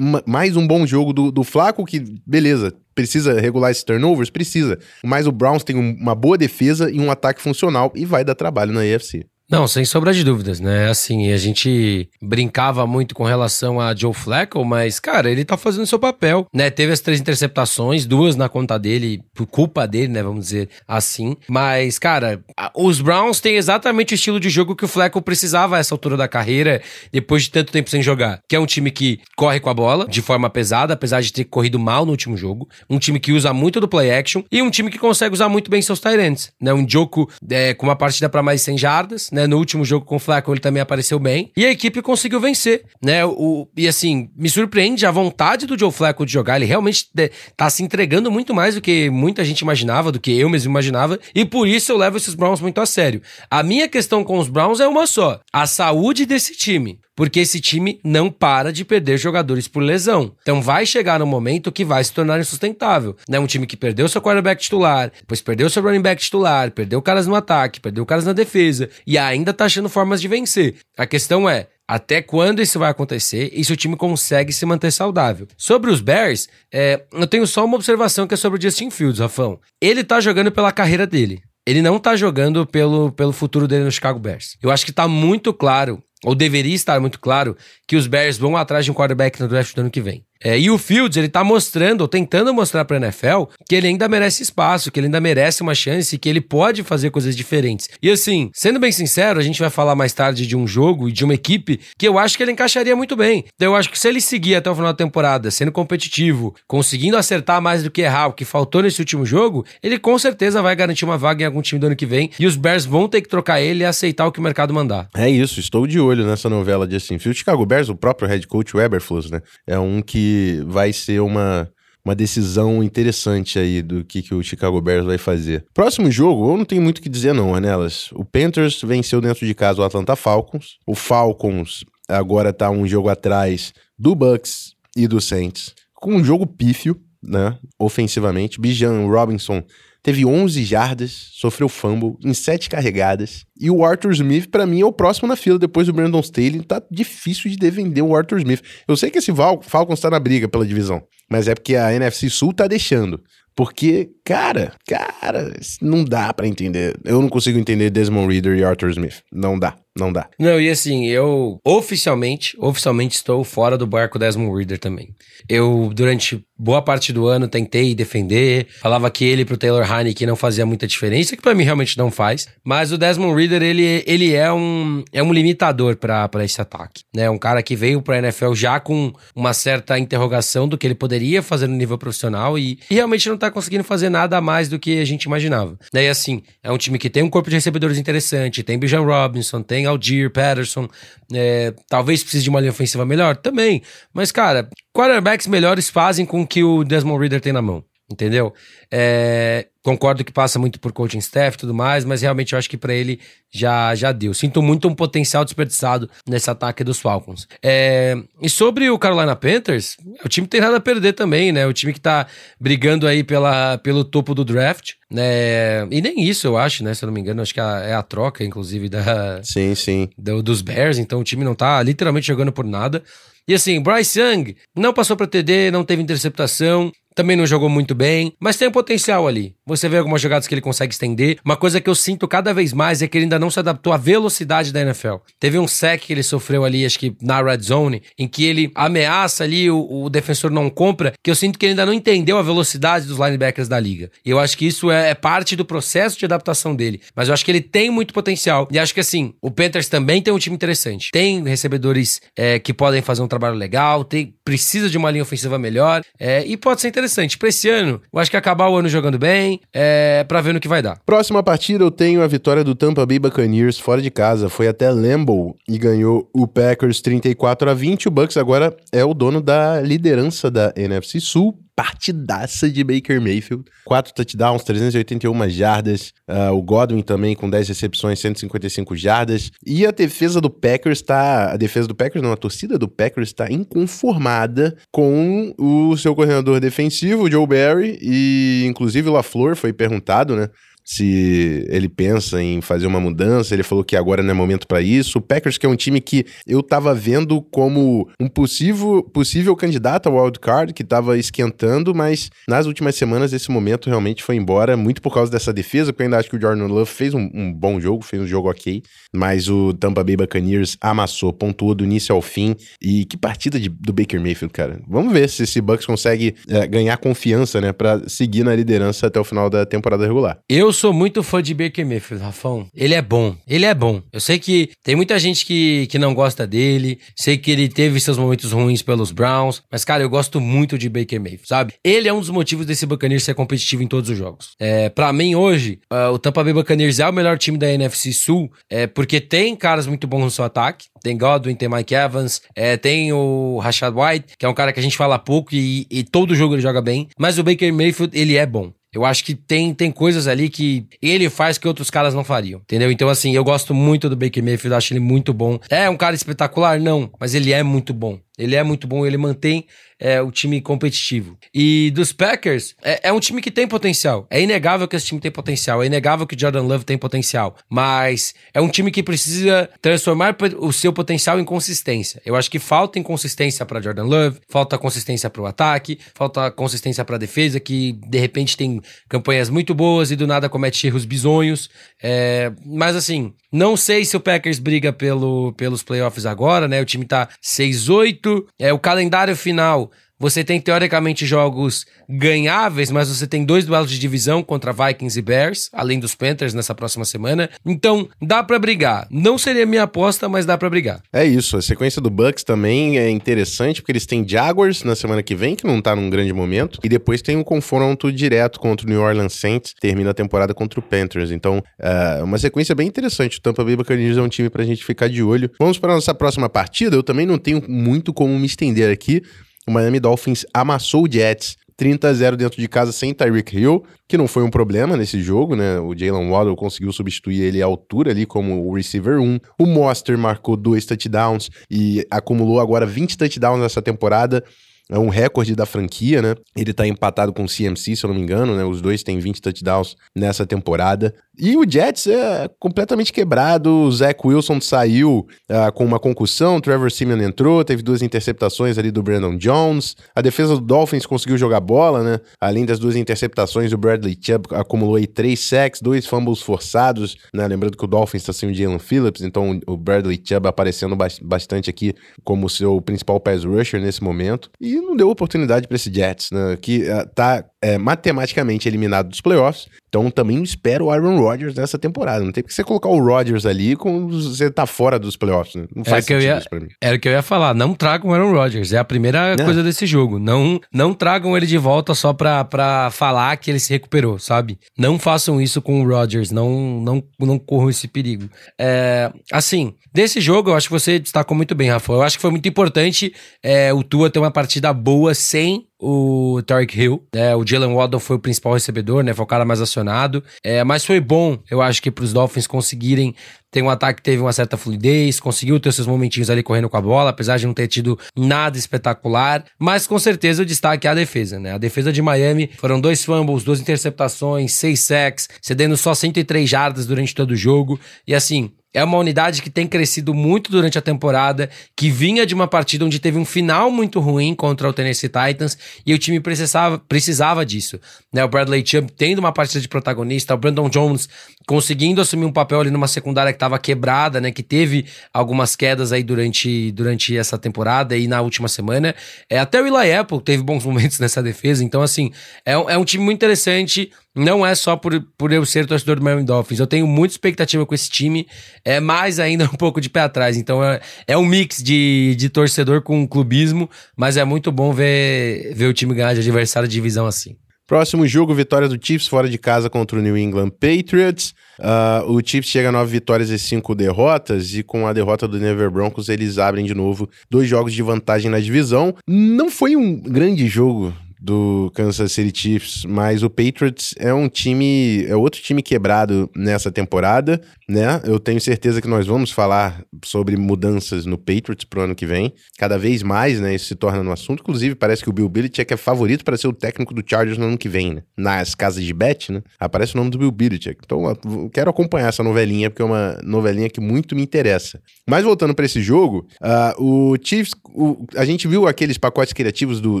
[0.24, 4.30] mais um bom jogo do, do Flaco, que, beleza, precisa regular esses turnovers?
[4.30, 4.78] Precisa.
[5.04, 8.72] Mas o Browns tem uma boa defesa e um ataque funcional e vai dar trabalho
[8.72, 9.26] na AFC.
[9.48, 10.88] Não, sem sombra de dúvidas, né?
[10.88, 15.86] Assim, a gente brincava muito com relação a Joe Flacco, mas, cara, ele tá fazendo
[15.86, 16.68] seu papel, né?
[16.68, 20.20] Teve as três interceptações, duas na conta dele, por culpa dele, né?
[20.20, 21.36] Vamos dizer assim.
[21.48, 22.42] Mas, cara,
[22.74, 26.16] os Browns têm exatamente o estilo de jogo que o Flacco precisava a essa altura
[26.16, 28.40] da carreira, depois de tanto tempo sem jogar.
[28.48, 31.44] Que é um time que corre com a bola de forma pesada, apesar de ter
[31.44, 32.68] corrido mal no último jogo.
[32.90, 35.70] Um time que usa muito do play action e um time que consegue usar muito
[35.70, 36.74] bem seus tight ends, né?
[36.74, 39.46] Um Joko é, com uma partida para mais 100 jardas, né?
[39.46, 41.52] No último jogo com o Flaco ele também apareceu bem.
[41.56, 43.24] E a equipe conseguiu vencer, né?
[43.24, 46.56] O, e assim, me surpreende a vontade do Joe Flacco de jogar.
[46.56, 47.08] Ele realmente
[47.56, 51.20] tá se entregando muito mais do que muita gente imaginava, do que eu mesmo imaginava.
[51.34, 53.20] E por isso eu levo esses Browns muito a sério.
[53.50, 57.60] A minha questão com os Browns é uma só: a saúde desse time porque esse
[57.60, 60.32] time não para de perder jogadores por lesão.
[60.42, 63.16] Então vai chegar um momento que vai se tornar insustentável.
[63.28, 63.40] Né?
[63.40, 67.26] Um time que perdeu seu quarterback titular, depois perdeu seu running back titular, perdeu caras
[67.26, 70.76] no ataque, perdeu caras na defesa e ainda tá achando formas de vencer.
[70.96, 74.90] A questão é, até quando isso vai acontecer e se o time consegue se manter
[74.90, 75.46] saudável.
[75.56, 79.20] Sobre os Bears, é, eu tenho só uma observação que é sobre o Justin Fields,
[79.20, 79.58] Rafão.
[79.80, 81.40] Ele tá jogando pela carreira dele.
[81.66, 84.56] Ele não tá jogando pelo, pelo futuro dele no Chicago Bears.
[84.62, 88.56] Eu acho que tá muito claro ou deveria estar muito claro, que os Bears vão
[88.56, 90.24] atrás de um quarterback no draft do ano que vem.
[90.42, 94.08] É, e o Fields, ele tá mostrando, ou tentando mostrar pra NFL, que ele ainda
[94.08, 97.88] merece espaço, que ele ainda merece uma chance, que ele pode fazer coisas diferentes.
[98.02, 101.12] E assim, sendo bem sincero, a gente vai falar mais tarde de um jogo e
[101.12, 103.44] de uma equipe que eu acho que ele encaixaria muito bem.
[103.54, 107.16] Então eu acho que se ele seguir até o final da temporada, sendo competitivo, conseguindo
[107.16, 110.76] acertar mais do que errar, o que faltou nesse último jogo, ele com certeza vai
[110.76, 112.30] garantir uma vaga em algum time do ano que vem.
[112.38, 115.08] E os Bears vão ter que trocar ele e aceitar o que o mercado mandar.
[115.16, 117.16] É isso, estou de olho nessa novela de assim.
[117.16, 119.40] O Chicago Bears, o próprio head coach Weberflus, né?
[119.66, 120.25] É um que
[120.66, 121.70] vai ser uma,
[122.04, 125.64] uma decisão interessante aí do que, que o Chicago Bears vai fazer.
[125.74, 128.10] Próximo jogo, eu não tenho muito o que dizer não, Anelas.
[128.12, 130.78] O Panthers venceu dentro de casa o Atlanta Falcons.
[130.86, 135.74] O Falcons agora tá um jogo atrás do Bucks e do Saints.
[135.94, 138.60] Com um jogo pífio, né, ofensivamente.
[138.60, 139.62] Bijan Robinson
[140.06, 143.44] teve 11 jardas, sofreu fumble em 7 carregadas.
[143.58, 146.62] E o Arthur Smith, para mim, é o próximo na fila depois do Brandon Staley.
[146.62, 148.62] Tá difícil de defender o Arthur Smith.
[148.86, 151.92] Eu sei que esse Val Falcons tá na briga pela divisão, mas é porque a
[151.92, 153.20] NFC Sul tá deixando.
[153.56, 156.96] Porque, cara, cara, não dá para entender.
[157.04, 159.22] Eu não consigo entender Desmond Reader e Arthur Smith.
[159.32, 160.28] Não dá, não dá.
[160.38, 165.14] Não, e assim, eu oficialmente, oficialmente estou fora do barco Desmond Reader também.
[165.48, 170.36] Eu, durante boa parte do ano, tentei defender, falava que ele pro Taylor Heineken não
[170.36, 172.48] fazia muita diferença, que para mim realmente não faz.
[172.64, 177.02] Mas o Desmond Reader, ele, ele é, um, é um limitador para esse ataque.
[177.14, 177.28] Né?
[177.30, 181.42] Um cara que veio pra NFL já com uma certa interrogação do que ele poderia
[181.42, 184.78] fazer no nível profissional e, e realmente não tá conseguindo fazer nada a mais do
[184.78, 185.78] que a gente imaginava.
[185.92, 189.62] Daí, assim, é um time que tem um corpo de recebedores interessante, tem Bijan Robinson,
[189.62, 190.88] tem Algier Patterson,
[191.32, 193.82] é, talvez precise de uma linha ofensiva melhor, também.
[194.12, 197.84] Mas, cara, quarterbacks melhores fazem com que o Desmond Reader tem na mão.
[198.10, 198.54] Entendeu?
[198.90, 202.70] É, concordo que passa muito por coaching staff e tudo mais, mas realmente eu acho
[202.70, 204.32] que para ele já, já deu.
[204.32, 207.48] Sinto muito um potencial desperdiçado nesse ataque dos Falcons.
[207.62, 211.66] É, e sobre o Carolina Panthers, o time tem nada a perder também, né?
[211.66, 212.26] O time que tá
[212.60, 215.86] brigando aí pela, pelo topo do draft, né?
[215.90, 216.94] E nem isso, eu acho, né?
[216.94, 219.42] Se eu não me engano, acho que é a troca, inclusive, da.
[219.42, 220.08] Sim, sim.
[220.16, 223.02] Do, dos Bears, então o time não tá literalmente jogando por nada.
[223.48, 227.94] E assim, Bryce Young não passou para TD, não teve interceptação, também não jogou muito
[227.94, 229.54] bem, mas tem um potencial ali.
[229.66, 231.38] Você vê algumas jogadas que ele consegue estender.
[231.42, 233.92] Uma coisa que eu sinto cada vez mais é que ele ainda não se adaptou
[233.92, 235.16] à velocidade da NFL.
[235.40, 238.70] Teve um sec que ele sofreu ali, acho que na red zone, em que ele
[238.74, 242.36] ameaça ali, o, o defensor não compra, que eu sinto que ele ainda não entendeu
[242.36, 244.10] a velocidade dos linebackers da liga.
[244.24, 247.00] E eu acho que isso é, é parte do processo de adaptação dele.
[247.14, 248.68] Mas eu acho que ele tem muito potencial.
[248.70, 251.10] E acho que assim, o Panthers também tem um time interessante.
[251.10, 255.58] Tem recebedores é, que podem fazer um trabalho legal, tem, precisa de uma linha ofensiva
[255.58, 257.38] melhor, é, e pode ser interessante interessante.
[257.38, 260.60] Pra esse ano, eu acho que acabar o ano jogando bem, é, pra ver no
[260.60, 260.98] que vai dar.
[261.06, 264.48] Próxima partida eu tenho a vitória do Tampa Bay Buccaneers fora de casa.
[264.48, 268.08] Foi até Lambeau e ganhou o Packers 34 a 20.
[268.08, 273.64] O Bucks agora é o dono da liderança da NFC Sul partidaça de Baker Mayfield.
[273.84, 276.14] Quatro touchdowns, 381 jardas.
[276.26, 279.50] Uh, o Godwin também com 10 recepções, 155 jardas.
[279.64, 281.52] E a defesa do Packers está.
[281.52, 286.58] A defesa do Packers, não, a torcida do Packers está inconformada com o seu coordenador
[286.58, 287.98] defensivo, Joe Barry.
[288.00, 290.48] E inclusive o LaFleur foi perguntado, né?
[290.86, 293.52] Se ele pensa em fazer uma mudança.
[293.52, 295.18] Ele falou que agora não é momento para isso.
[295.18, 300.08] O Packers, que é um time que eu tava vendo como um possível, possível candidato
[300.08, 304.76] ao wild card, que tava esquentando, mas nas últimas semanas esse momento realmente foi embora,
[304.76, 307.28] muito por causa dessa defesa, porque eu ainda acho que o Jordan Love fez um,
[307.34, 311.84] um bom jogo, fez um jogo ok, mas o Tampa Bay Buccaneers amassou, pontuou do
[311.84, 312.54] início ao fim.
[312.80, 314.80] E que partida de, do Baker Mayfield, cara.
[314.86, 319.18] Vamos ver se esse Bucks consegue é, ganhar confiança, né, para seguir na liderança até
[319.18, 320.38] o final da temporada regular.
[320.48, 322.68] Eu sou muito fã de Baker Mayfield, Rafão.
[322.74, 323.34] Ele é bom.
[323.48, 324.02] Ele é bom.
[324.12, 327.00] Eu sei que tem muita gente que, que não gosta dele.
[327.16, 329.62] Sei que ele teve seus momentos ruins pelos Browns.
[329.70, 331.74] Mas, cara, eu gosto muito de Baker Mayfield, sabe?
[331.82, 334.50] Ele é um dos motivos desse Buccaneers ser competitivo em todos os jogos.
[334.60, 338.12] É, para mim, hoje, uh, o Tampa Bay Buccaneers é o melhor time da NFC
[338.12, 338.52] Sul.
[338.70, 340.86] É, porque tem caras muito bons no seu ataque.
[341.02, 344.80] Tem Godwin, tem Mike Evans, é, tem o Rashad White, que é um cara que
[344.80, 347.08] a gente fala pouco e, e todo jogo ele joga bem.
[347.18, 348.72] Mas o Baker Mayfield, ele é bom.
[348.92, 352.60] Eu acho que tem, tem coisas ali que ele faz que outros caras não fariam,
[352.60, 352.90] entendeu?
[352.90, 355.58] Então, assim, eu gosto muito do Baker Mayfield, acho ele muito bom.
[355.68, 356.80] É um cara espetacular?
[356.80, 358.18] Não, mas ele é muito bom.
[358.38, 359.66] Ele é muito bom, ele mantém
[359.98, 361.38] é, o time competitivo.
[361.54, 364.26] E dos Packers, é, é, um time que tem potencial.
[364.30, 365.82] É inegável que esse time tem potencial.
[365.82, 367.56] É inegável que Jordan Love tem potencial.
[367.68, 372.20] Mas é um time que precisa transformar o seu potencial em consistência.
[372.26, 377.04] Eu acho que falta inconsistência para Jordan Love, falta consistência para o ataque, falta consistência
[377.04, 381.04] para a defesa, que de repente tem campanhas muito boas e do nada comete erros
[381.04, 381.70] bizonhos.
[382.02, 386.80] É, mas assim, não sei se o Packers briga pelo, pelos playoffs agora, né?
[386.80, 388.25] O time tá 6-8.
[388.58, 393.98] É o calendário final você tem teoricamente jogos ganháveis, mas você tem dois duelos de
[393.98, 397.50] divisão contra Vikings e Bears, além dos Panthers nessa próxima semana.
[397.64, 399.06] Então, dá para brigar.
[399.10, 401.02] Não seria minha aposta, mas dá para brigar.
[401.12, 401.56] É isso.
[401.56, 405.54] A sequência do Bucks também é interessante, porque eles têm Jaguars na semana que vem,
[405.54, 409.00] que não tá num grande momento, e depois tem um confronto direto contra o New
[409.00, 411.30] Orleans Saints, termina a temporada contra o Panthers.
[411.30, 413.38] Então, é uma sequência bem interessante.
[413.38, 415.50] O Tampa Bay Buccaneers é um time pra gente ficar de olho.
[415.58, 416.96] Vamos para nossa próxima partida.
[416.96, 419.22] Eu também não tenho muito como me estender aqui,
[419.66, 423.84] o Miami Dolphins amassou o Jets 30 a 0 dentro de casa sem Tyreek Hill,
[424.08, 425.78] que não foi um problema nesse jogo, né?
[425.78, 429.38] O Jalen Waddle conseguiu substituir ele à altura ali como o receiver 1.
[429.58, 434.42] O Monster marcou dois touchdowns e acumulou agora 20 touchdowns nessa temporada.
[434.88, 436.34] É um recorde da franquia, né?
[436.56, 438.64] Ele tá empatado com o CMC, se eu não me engano, né?
[438.64, 441.12] Os dois têm 20 touchdowns nessa temporada.
[441.38, 443.70] E o Jets é completamente quebrado.
[443.70, 448.78] O Zach Wilson saiu uh, com uma concussão, o Trevor Simeon entrou, teve duas interceptações
[448.78, 449.96] ali do Brandon Jones.
[450.14, 452.20] A defesa do Dolphins conseguiu jogar bola, né?
[452.40, 457.46] Além das duas interceptações, o Bradley Chubb acumulou aí três sacks, dois fumbles forçados, né?
[457.46, 461.68] Lembrando que o Dolphins está sem o Jalen Phillips, então o Bradley Chubb aparecendo bastante
[461.68, 461.94] aqui
[462.24, 464.50] como seu principal pass rusher nesse momento.
[464.60, 466.56] E não deu oportunidade para esse Jets, né?
[466.60, 469.68] Que uh, tá é, matematicamente eliminado dos playoffs.
[469.88, 472.24] Então também espero o Aaron Rodgers nessa temporada.
[472.24, 475.66] Não tem porque você colocar o Rodgers ali quando você tá fora dos playoffs, né?
[475.74, 476.68] Não faz sentido ia, isso pra mim.
[476.80, 477.54] Era o que eu ia falar.
[477.54, 478.72] Não tragam o Aaron Rodgers.
[478.72, 479.36] É a primeira é.
[479.36, 480.18] coisa desse jogo.
[480.18, 484.58] Não, não tragam ele de volta só pra, pra falar que ele se recuperou, sabe?
[484.76, 486.30] Não façam isso com o Rodgers.
[486.30, 488.28] Não, não, não corram esse perigo.
[488.58, 491.92] É, assim, desse jogo, eu acho que você destacou muito bem, Rafa.
[491.92, 496.40] Eu acho que foi muito importante é, o Tua ter uma partida boa sem o
[496.46, 497.34] Tarek Hill, né?
[497.36, 499.12] O Jalen Waddle foi o principal recebedor, né?
[499.12, 500.22] Foi o cara mais acionado.
[500.42, 503.14] É, mas foi bom, eu acho que para os Dolphins conseguirem
[503.50, 506.76] ter um ataque que teve uma certa fluidez, conseguiu ter seus momentinhos ali correndo com
[506.76, 509.44] a bola, apesar de não ter tido nada espetacular.
[509.58, 511.52] Mas com certeza o destaque é a defesa, né?
[511.52, 516.86] A defesa de Miami foram dois fumbles, duas interceptações, seis sacks, cedendo só 103 jardas
[516.86, 517.80] durante todo o jogo.
[518.06, 522.34] E assim, é uma unidade que tem crescido muito durante a temporada, que vinha de
[522.34, 526.20] uma partida onde teve um final muito ruim contra o Tennessee Titans e o time
[526.20, 527.80] precisava, precisava disso.
[528.12, 528.22] Né?
[528.22, 531.08] O Bradley Chubb tendo uma partida de protagonista, o Brandon Jones
[531.46, 534.30] conseguindo assumir um papel ali numa secundária que estava quebrada, né?
[534.30, 534.84] Que teve
[535.14, 538.94] algumas quedas aí durante, durante essa temporada e na última semana.
[539.30, 541.64] É, até o Eli Apple teve bons momentos nessa defesa.
[541.64, 542.10] Então, assim,
[542.44, 543.90] é, é um time muito interessante.
[544.16, 546.58] Não é só por, por eu ser torcedor do Miami Dolphins.
[546.58, 548.26] Eu tenho muita expectativa com esse time.
[548.64, 550.38] É mais ainda um pouco de pé atrás.
[550.38, 553.68] Então, é, é um mix de, de torcedor com clubismo.
[553.94, 557.36] Mas é muito bom ver, ver o time ganhar de adversário de divisão assim.
[557.66, 561.34] Próximo jogo, vitória do Chiefs fora de casa contra o New England Patriots.
[561.58, 565.36] Uh, o Chiefs chega a nove vitórias e cinco derrotas, e com a derrota do
[565.36, 568.94] Denver Broncos, eles abrem de novo dois jogos de vantagem na divisão.
[569.08, 570.94] Não foi um grande jogo
[571.26, 576.70] do Kansas City Chiefs, mas o Patriots é um time, é outro time quebrado nessa
[576.70, 578.00] temporada, né?
[578.04, 582.32] Eu tenho certeza que nós vamos falar sobre mudanças no Patriots pro ano que vem.
[582.58, 584.40] Cada vez mais, né, isso se torna um assunto.
[584.40, 587.46] Inclusive, parece que o Bill Belichick é favorito para ser o técnico do Chargers no
[587.46, 588.02] ano que vem, né?
[588.16, 589.42] Nas casas de bet, né?
[589.58, 590.80] Aparece o nome do Bill Belichick.
[590.84, 594.80] Então, eu quero acompanhar essa novelinha, porque é uma novelinha que muito me interessa.
[595.08, 599.80] Mas voltando para esse jogo, uh, o Chiefs, o, a gente viu aqueles pacotes criativos
[599.80, 600.00] do,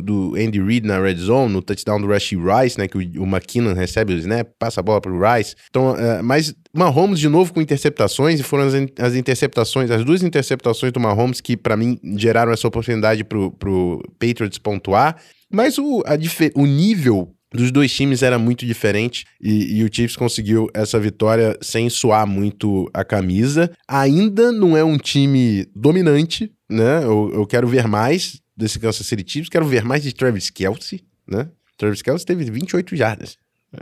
[0.00, 2.86] do Andy Reid na Red Zone, no touchdown do Rushy Rice, né?
[2.86, 5.56] Que o, o McKinnon recebe o snap, passa a bola pro Rice.
[5.68, 10.22] Então, uh, mas Mahomes de novo com interceptações, e foram as, as interceptações, as duas
[10.22, 15.16] interceptações do Mahomes que, para mim, geraram essa oportunidade pro, pro Patriots pontuar.
[15.50, 16.14] Mas o, a,
[16.54, 21.56] o nível dos dois times era muito diferente e, e, o Chiefs conseguiu essa vitória
[21.62, 23.70] sem suar muito a camisa.
[23.88, 27.04] Ainda não é um time dominante, né?
[27.04, 31.04] Eu, eu quero ver mais desse Kansas City Chiefs, quero ver mais de Travis Kelsey,
[31.26, 31.48] né?
[31.76, 33.36] Travis Kelsey teve 28 jardas.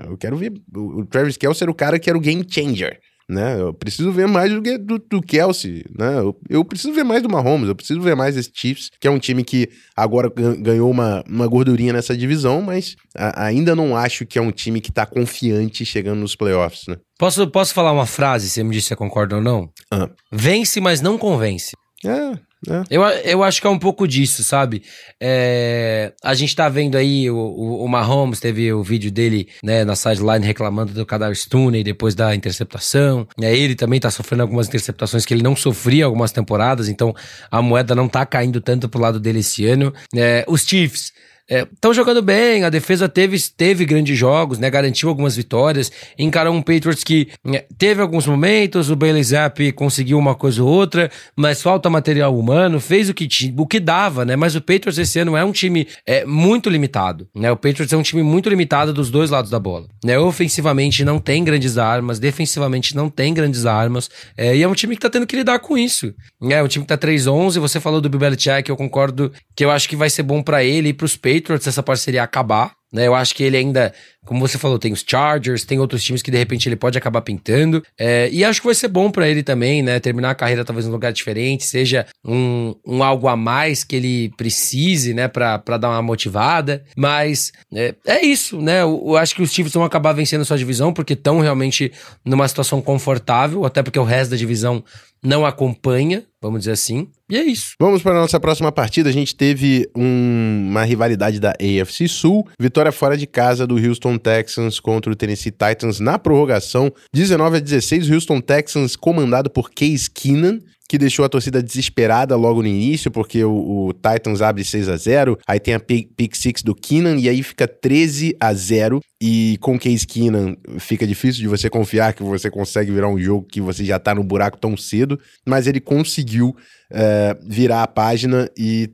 [0.06, 0.52] Eu quero ver.
[0.74, 2.98] O Travis Kelsey era o cara que era o game changer.
[3.28, 3.58] Né?
[3.58, 6.18] Eu preciso ver mais do, do, do Kelsey, né?
[6.18, 9.10] Eu, eu, preciso ver mais do Mahomes, eu preciso ver mais desse Chiefs, que é
[9.10, 14.26] um time que agora ganhou uma, uma gordurinha nessa divisão, mas a, ainda não acho
[14.26, 16.98] que é um time que tá confiante chegando nos playoffs, né?
[17.18, 19.70] Posso, posso falar uma frase, você me disse se concorda ou não?
[19.90, 20.10] Ah.
[20.30, 21.72] Vence, mas não convence.
[22.04, 22.82] É, é.
[22.90, 24.82] Eu, eu acho que é um pouco disso, sabe?
[25.20, 29.84] É, a gente tá vendo aí o, o, o, Mahomes, teve o vídeo dele né,
[29.84, 33.26] na sideline reclamando do Kadar Stoney depois da interceptação.
[33.40, 37.14] É, ele também tá sofrendo algumas interceptações que ele não sofria algumas temporadas, então
[37.50, 39.92] a moeda não tá caindo tanto pro lado dele esse ano.
[40.14, 41.12] É, os Chiefs
[41.46, 44.70] Estão é, jogando bem, a defesa teve, teve grandes jogos, né?
[44.70, 45.92] Garantiu algumas vitórias.
[46.18, 50.68] Encarou um Patriots que é, teve alguns momentos, o Bailey Zapp conseguiu uma coisa ou
[50.68, 53.28] outra, mas falta material humano, fez o que,
[53.58, 54.36] o que dava, né?
[54.36, 57.52] Mas o Patriots esse ano é um time é, muito limitado, né?
[57.52, 60.18] O Patriots é um time muito limitado dos dois lados da bola, né?
[60.18, 64.96] Ofensivamente não tem grandes armas, defensivamente não tem grandes armas, é, e é um time
[64.96, 66.14] que tá tendo que lidar com isso.
[66.42, 69.70] É um time que tá 3-11, você falou do Bill Belichick, eu concordo que eu
[69.70, 72.74] acho que vai ser bom para ele e pros Patriots Patriots essa parceria acabar.
[72.92, 73.92] Né, eu acho que ele ainda,
[74.24, 77.20] como você falou, tem os Chargers, tem outros times que de repente ele pode acabar
[77.20, 77.82] pintando.
[77.98, 80.00] É, e acho que vai ser bom para ele também, né?
[80.00, 83.96] Terminar a carreira talvez em um lugar diferente, seja um, um algo a mais que
[83.96, 85.28] ele precise, né?
[85.28, 86.84] Pra, dar uma motivada.
[86.96, 88.82] Mas é, é isso, né?
[88.82, 91.92] Eu, eu, acho que os Chiefs vão acabar vencendo sua divisão porque estão realmente
[92.24, 94.82] numa situação confortável, até porque o resto da divisão
[95.24, 97.08] não acompanha, vamos dizer assim.
[97.30, 97.74] E é isso.
[97.80, 99.08] Vamos para a nossa próxima partida.
[99.08, 102.46] A gente teve um, uma rivalidade da AFC Sul.
[102.60, 106.92] Vitória fora de casa do Houston Texans contra o Tennessee Titans na prorrogação.
[107.12, 108.08] 19 a 16.
[108.08, 113.10] O Houston Texans comandado por Case Keenan que deixou a torcida desesperada logo no início,
[113.10, 117.16] porque o, o Titans abre 6 a 0 aí tem a pick, 6 do Keenan,
[117.16, 122.12] e aí fica 13 a 0 e com Case Keenan fica difícil de você confiar
[122.12, 125.66] que você consegue virar um jogo que você já tá no buraco tão cedo, mas
[125.66, 126.54] ele conseguiu
[126.90, 128.88] é, virar a página e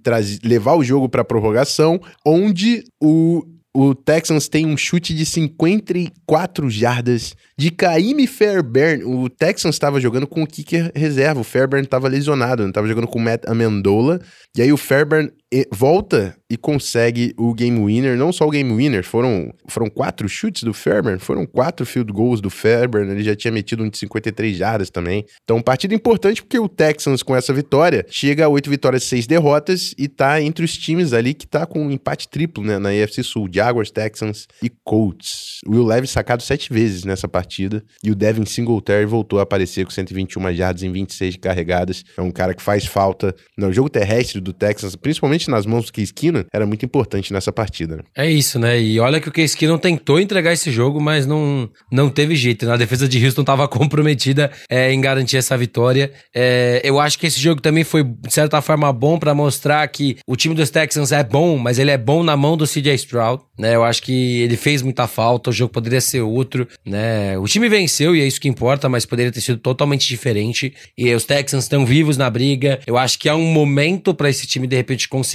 [0.44, 7.36] levar o jogo para prorrogação, onde o o Texans tem um chute de 54 jardas
[7.56, 9.04] de Caime Fairbairn.
[9.04, 11.40] O Texans estava jogando com o kicker reserva.
[11.40, 14.20] O Fairbairn estava lesionado, estava jogando com o Matt Amendola.
[14.56, 15.30] E aí o Fairbairn
[15.72, 20.62] volta e consegue o game winner, não só o game winner, foram, foram quatro chutes
[20.62, 24.56] do Fairbairn, foram quatro field goals do Fairbairn, ele já tinha metido um de 53
[24.56, 25.24] jardas também.
[25.44, 29.94] Então, partida importante porque o Texans com essa vitória chega a oito vitórias seis derrotas
[29.96, 33.22] e tá entre os times ali que tá com um empate triplo né, na AFC
[33.22, 35.60] Sul, Jaguars, Texans e Colts.
[35.66, 39.84] O Will Levis sacado sete vezes nessa partida e o Devin Singletary voltou a aparecer
[39.84, 42.04] com 121 jardas em 26 carregadas.
[42.16, 45.92] É um cara que faz falta no jogo terrestre do Texans, principalmente nas mãos do
[45.92, 46.12] Case
[46.52, 47.96] era muito importante nessa partida.
[47.96, 48.02] Né?
[48.16, 48.80] É isso, né?
[48.80, 52.66] E olha que o Case Keenum tentou entregar esse jogo, mas não, não teve jeito.
[52.66, 52.72] Né?
[52.72, 56.12] A defesa de Houston estava comprometida é, em garantir essa vitória.
[56.34, 60.18] É, eu acho que esse jogo também foi, de certa forma, bom para mostrar que
[60.26, 63.42] o time dos Texans é bom, mas ele é bom na mão do CJ Stroud.
[63.58, 63.74] Né?
[63.74, 66.66] Eu acho que ele fez muita falta, o jogo poderia ser outro.
[66.84, 67.38] Né?
[67.38, 70.74] O time venceu e é isso que importa, mas poderia ter sido totalmente diferente.
[70.96, 72.80] E os Texans estão vivos na briga.
[72.86, 75.29] Eu acho que é um momento para esse time de repente conseguir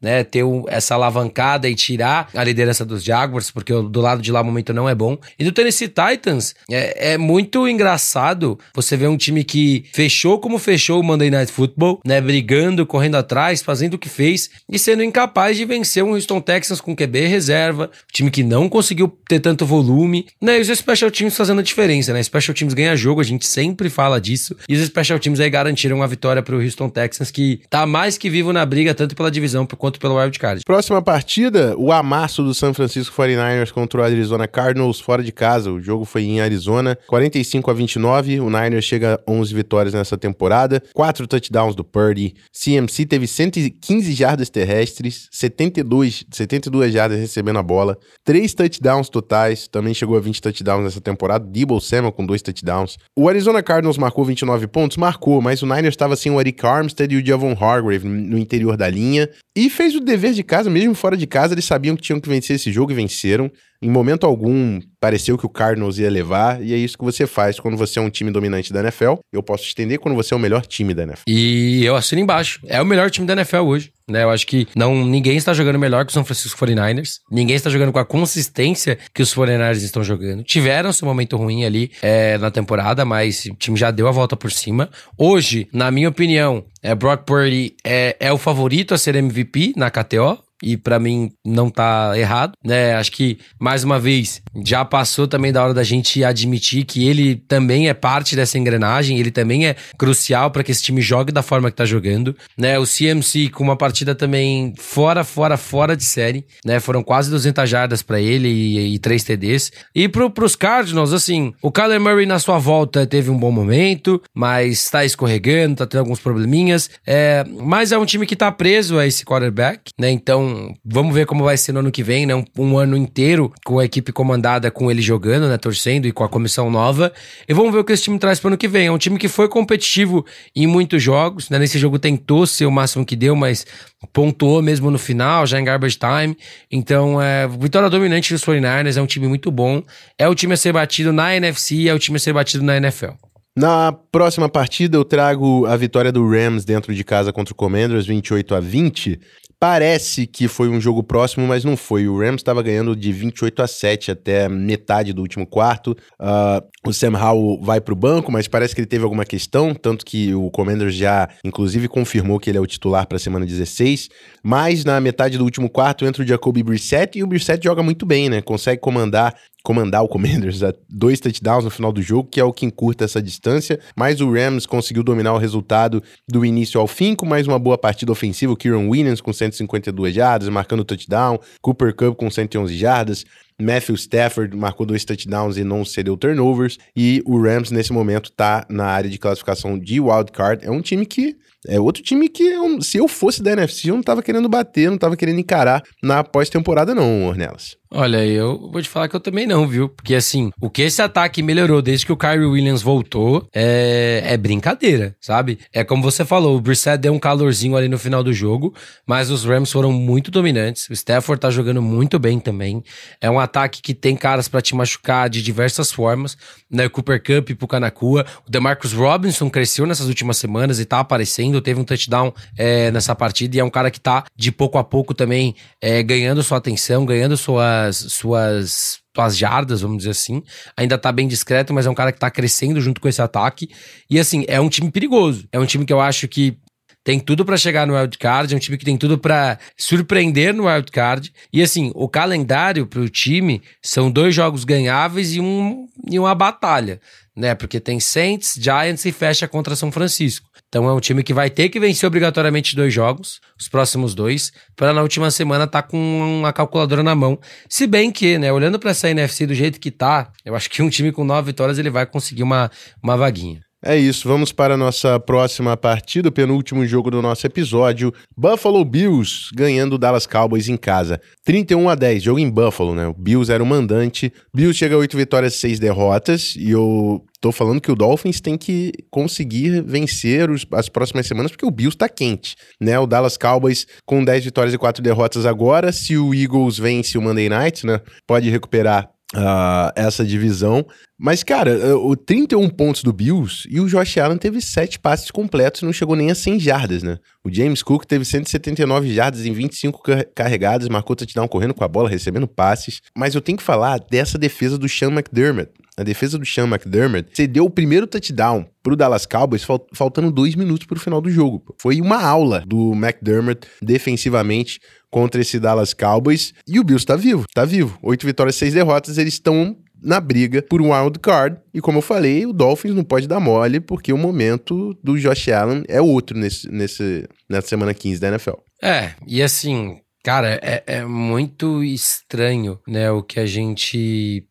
[0.00, 4.40] né, ter essa alavancada e tirar a liderança dos Jaguars, porque do lado de lá
[4.40, 5.16] o momento não é bom.
[5.38, 10.58] E do Tennessee Titans, é, é muito engraçado você ver um time que fechou como
[10.58, 15.02] fechou o Monday Night Football, né, brigando, correndo atrás, fazendo o que fez e sendo
[15.02, 19.66] incapaz de vencer um Houston Texans com QB reserva, time que não conseguiu ter tanto
[19.66, 23.24] volume, né, e os Special Teams fazendo a diferença, né, Special Teams ganha jogo, a
[23.24, 26.88] gente sempre fala disso, e os Special Teams aí garantiram a vitória para o Houston
[26.88, 30.62] Texans, que tá mais que vivo na briga, tanto pela divisão quanto pelo wild card.
[30.66, 35.70] Próxima partida, o amasso do San Francisco 49ers contra o Arizona Cardinals fora de casa.
[35.70, 38.40] O jogo foi em Arizona, 45 a 29.
[38.40, 42.34] O Niners chega a 11 vitórias nessa temporada, 4 touchdowns do Purdy.
[42.52, 49.94] CMC teve 115 jardas terrestres, 72, 72 jardas recebendo a bola, 3 touchdowns totais, também
[49.94, 51.46] chegou a 20 touchdowns nessa temporada.
[51.46, 52.96] Debo Samuel com 2 touchdowns.
[53.16, 57.14] O Arizona Cardinals marcou 29 pontos, marcou, mas o Niners estava sem o Eric Armstead
[57.14, 60.94] e o Javon Hargrave no interior da linha e fez o dever de casa, mesmo
[60.94, 63.50] fora de casa, eles sabiam que tinham que vencer esse jogo e venceram.
[63.80, 67.60] Em momento algum, pareceu que o Cardinals ia levar, e é isso que você faz
[67.60, 69.14] quando você é um time dominante da NFL.
[69.32, 71.22] Eu posso estender quando você é o melhor time da NFL.
[71.28, 72.60] E eu assino embaixo.
[72.66, 73.92] É o melhor time da NFL hoje.
[74.10, 77.16] Né, eu acho que não, ninguém está jogando melhor que o São Francisco 49ers.
[77.30, 80.42] Ninguém está jogando com a consistência que os 49ers estão jogando.
[80.42, 84.34] Tiveram seu momento ruim ali é, na temporada, mas o time já deu a volta
[84.34, 84.88] por cima.
[85.16, 89.90] Hoje, na minha opinião, é, Brock Purdy é, é o favorito a ser MVP na
[89.90, 92.94] KTO e para mim não tá errado, né?
[92.94, 97.36] Acho que mais uma vez já passou também da hora da gente admitir que ele
[97.36, 101.42] também é parte dessa engrenagem, ele também é crucial para que esse time jogue da
[101.42, 102.78] forma que tá jogando, né?
[102.78, 106.80] O CMC com uma partida também fora, fora, fora de série, né?
[106.80, 109.72] Foram quase 200 jardas para ele e, e 3 TDs.
[109.94, 114.20] E pro, pros Cardinals, assim, o Kyler Murray na sua volta teve um bom momento,
[114.34, 118.98] mas tá escorregando, tá tendo alguns probleminhas, é, mas é um time que tá preso
[118.98, 120.10] a esse quarterback, né?
[120.10, 120.47] Então
[120.84, 122.34] vamos ver como vai ser no ano que vem, né?
[122.34, 125.56] Um, um, ano inteiro com a equipe comandada com ele jogando, né?
[125.56, 127.12] Torcendo e com a comissão nova.
[127.48, 128.86] E vamos ver o que esse time traz para o ano que vem.
[128.86, 131.58] É um time que foi competitivo em muitos jogos, né?
[131.58, 133.66] Nesse jogo tentou ser o máximo que deu, mas
[134.12, 136.36] pontuou mesmo no final, já em garbage time.
[136.70, 139.82] Então, é, vitória dominante dos 49ers, é um time muito bom.
[140.18, 142.76] É o time a ser batido na NFC, é o time a ser batido na
[142.76, 143.12] NFL.
[143.58, 148.06] Na próxima partida, eu trago a vitória do Rams dentro de casa contra o Commanders,
[148.06, 149.18] 28 a 20.
[149.60, 152.06] Parece que foi um jogo próximo, mas não foi.
[152.06, 155.96] O Rams estava ganhando de 28 a 7 até metade do último quarto.
[156.20, 159.74] Uh, o Sam Howell vai para o banco, mas parece que ele teve alguma questão,
[159.74, 163.44] tanto que o Commanders já, inclusive, confirmou que ele é o titular para a semana
[163.44, 164.08] 16.
[164.44, 168.06] Mas na metade do último quarto entra o Jacoby Brissett e o Brissett joga muito
[168.06, 168.40] bem, né?
[168.40, 172.52] Consegue comandar comandar o Commanders a dois touchdowns no final do jogo, que é o
[172.52, 177.14] que encurta essa distância, mas o Rams conseguiu dominar o resultado do início ao fim,
[177.14, 182.16] com mais uma boa partida ofensiva, Kieran Williams com 152 jardas, marcando touchdown, Cooper Cup
[182.16, 183.24] com 111 jardas,
[183.60, 186.78] Matthew Stafford marcou dois touchdowns e não cedeu turnovers.
[186.96, 190.64] E o Rams, nesse momento, tá na área de classificação de wildcard.
[190.64, 191.36] É um time que.
[191.66, 194.90] É outro time que, eu, se eu fosse da NFC, eu não tava querendo bater,
[194.90, 197.76] não tava querendo encarar na pós-temporada, não, Ornelas.
[197.90, 199.88] Olha, eu vou te falar que eu também não, viu?
[199.88, 204.36] Porque assim, o que esse ataque melhorou desde que o Kyrie Williams voltou é, é
[204.36, 205.58] brincadeira, sabe?
[205.72, 208.74] É como você falou, o Brissett deu um calorzinho ali no final do jogo,
[209.06, 210.86] mas os Rams foram muito dominantes.
[210.90, 212.84] O Stafford tá jogando muito bem também.
[213.22, 216.36] É um ataque que tem caras para te machucar de diversas formas,
[216.70, 216.90] né?
[216.90, 218.26] Cooper Cup pro Kanakua.
[218.46, 223.14] O DeMarcus Robinson cresceu nessas últimas semanas e tá aparecendo, teve um touchdown é, nessa
[223.14, 226.58] partida e é um cara que tá de pouco a pouco também é, ganhando sua
[226.58, 230.42] atenção, ganhando sua suas, suas, suas jardas, vamos dizer assim.
[230.76, 233.68] Ainda tá bem discreto, mas é um cara que tá crescendo junto com esse ataque.
[234.08, 235.48] E assim, é um time perigoso.
[235.52, 236.56] É um time que eu acho que
[237.04, 240.52] tem tudo para chegar no wild card, é um time que tem tudo para surpreender
[240.52, 241.32] no wild card.
[241.52, 246.34] E assim, o calendário para o time são dois jogos ganháveis e, um, e uma
[246.34, 247.00] batalha,
[247.38, 247.54] né?
[247.54, 250.48] Porque tem Saints, Giants e fecha contra São Francisco.
[250.68, 254.52] Então é um time que vai ter que vencer obrigatoriamente dois jogos, os próximos dois,
[254.74, 257.38] para na última semana estar tá com uma calculadora na mão.
[257.68, 260.82] Se bem que, né, olhando para essa NFC do jeito que tá, eu acho que
[260.82, 262.70] um time com nove vitórias ele vai conseguir uma,
[263.02, 263.60] uma vaguinha.
[263.88, 268.12] É isso, vamos para a nossa próxima partida, o penúltimo jogo do nosso episódio.
[268.36, 271.18] Buffalo Bills ganhando o Dallas Cowboys em casa.
[271.42, 273.06] 31 a 10, jogo em Buffalo, né?
[273.06, 274.30] O Bills era o mandante.
[274.54, 276.54] Bills chega a 8 vitórias e 6 derrotas.
[276.54, 281.50] E eu tô falando que o Dolphins tem que conseguir vencer os, as próximas semanas,
[281.50, 282.98] porque o Bills tá quente, né?
[282.98, 285.92] O Dallas Cowboys com 10 vitórias e 4 derrotas agora.
[285.92, 288.02] Se o Eagles vence o Monday Night, né?
[288.26, 290.86] Pode recuperar Uh, essa divisão.
[291.18, 295.30] Mas, cara, eh, o 31 pontos do Bills e o Josh Allen teve 7 passes
[295.30, 297.18] completos e não chegou nem a 100 jardas, né?
[297.44, 300.00] O James Cook teve 179 jardas em 25
[300.34, 303.02] carregadas, marcou touchdown correndo com a bola, recebendo passes.
[303.14, 305.70] Mas eu tenho que falar dessa defesa do Sean McDermott.
[305.98, 310.86] A defesa do Sean McDermott cedeu o primeiro touchdown pro Dallas Cowboys faltando dois minutos
[310.86, 311.74] pro final do jogo.
[311.76, 314.78] Foi uma aula do McDermott defensivamente
[315.10, 316.54] contra esse Dallas Cowboys.
[316.68, 317.98] E o Bills tá vivo, tá vivo.
[318.00, 321.58] Oito vitórias, seis derrotas, eles estão na briga por um wild card.
[321.74, 325.48] E como eu falei, o Dolphins não pode dar mole, porque o momento do Josh
[325.48, 328.54] Allen é outro nesse, nesse, nessa semana 15 da NFL.
[328.80, 334.46] É, e assim, cara, é, é muito estranho, né, o que a gente.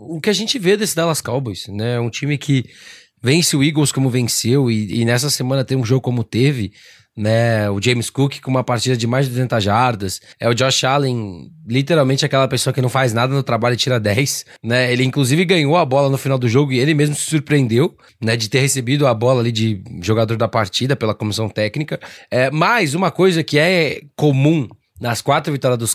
[0.00, 1.98] O que a gente vê desse Dallas Cowboys, né?
[1.98, 2.64] Um time que
[3.22, 6.72] vence o Eagles como venceu e, e nessa semana tem um jogo como teve
[7.18, 7.68] né?
[7.68, 10.20] O James Cook com uma partida de mais de 200 jardas.
[10.38, 13.98] É o Josh Allen, literalmente aquela pessoa que não faz nada no trabalho e tira
[13.98, 14.92] 10, né?
[14.92, 18.36] Ele inclusive ganhou a bola no final do jogo e ele mesmo se surpreendeu, né,
[18.36, 21.98] de ter recebido a bola ali de jogador da partida pela comissão técnica.
[22.30, 24.68] É, mas uma coisa que é comum
[25.00, 25.94] nas quatro vitórias dos,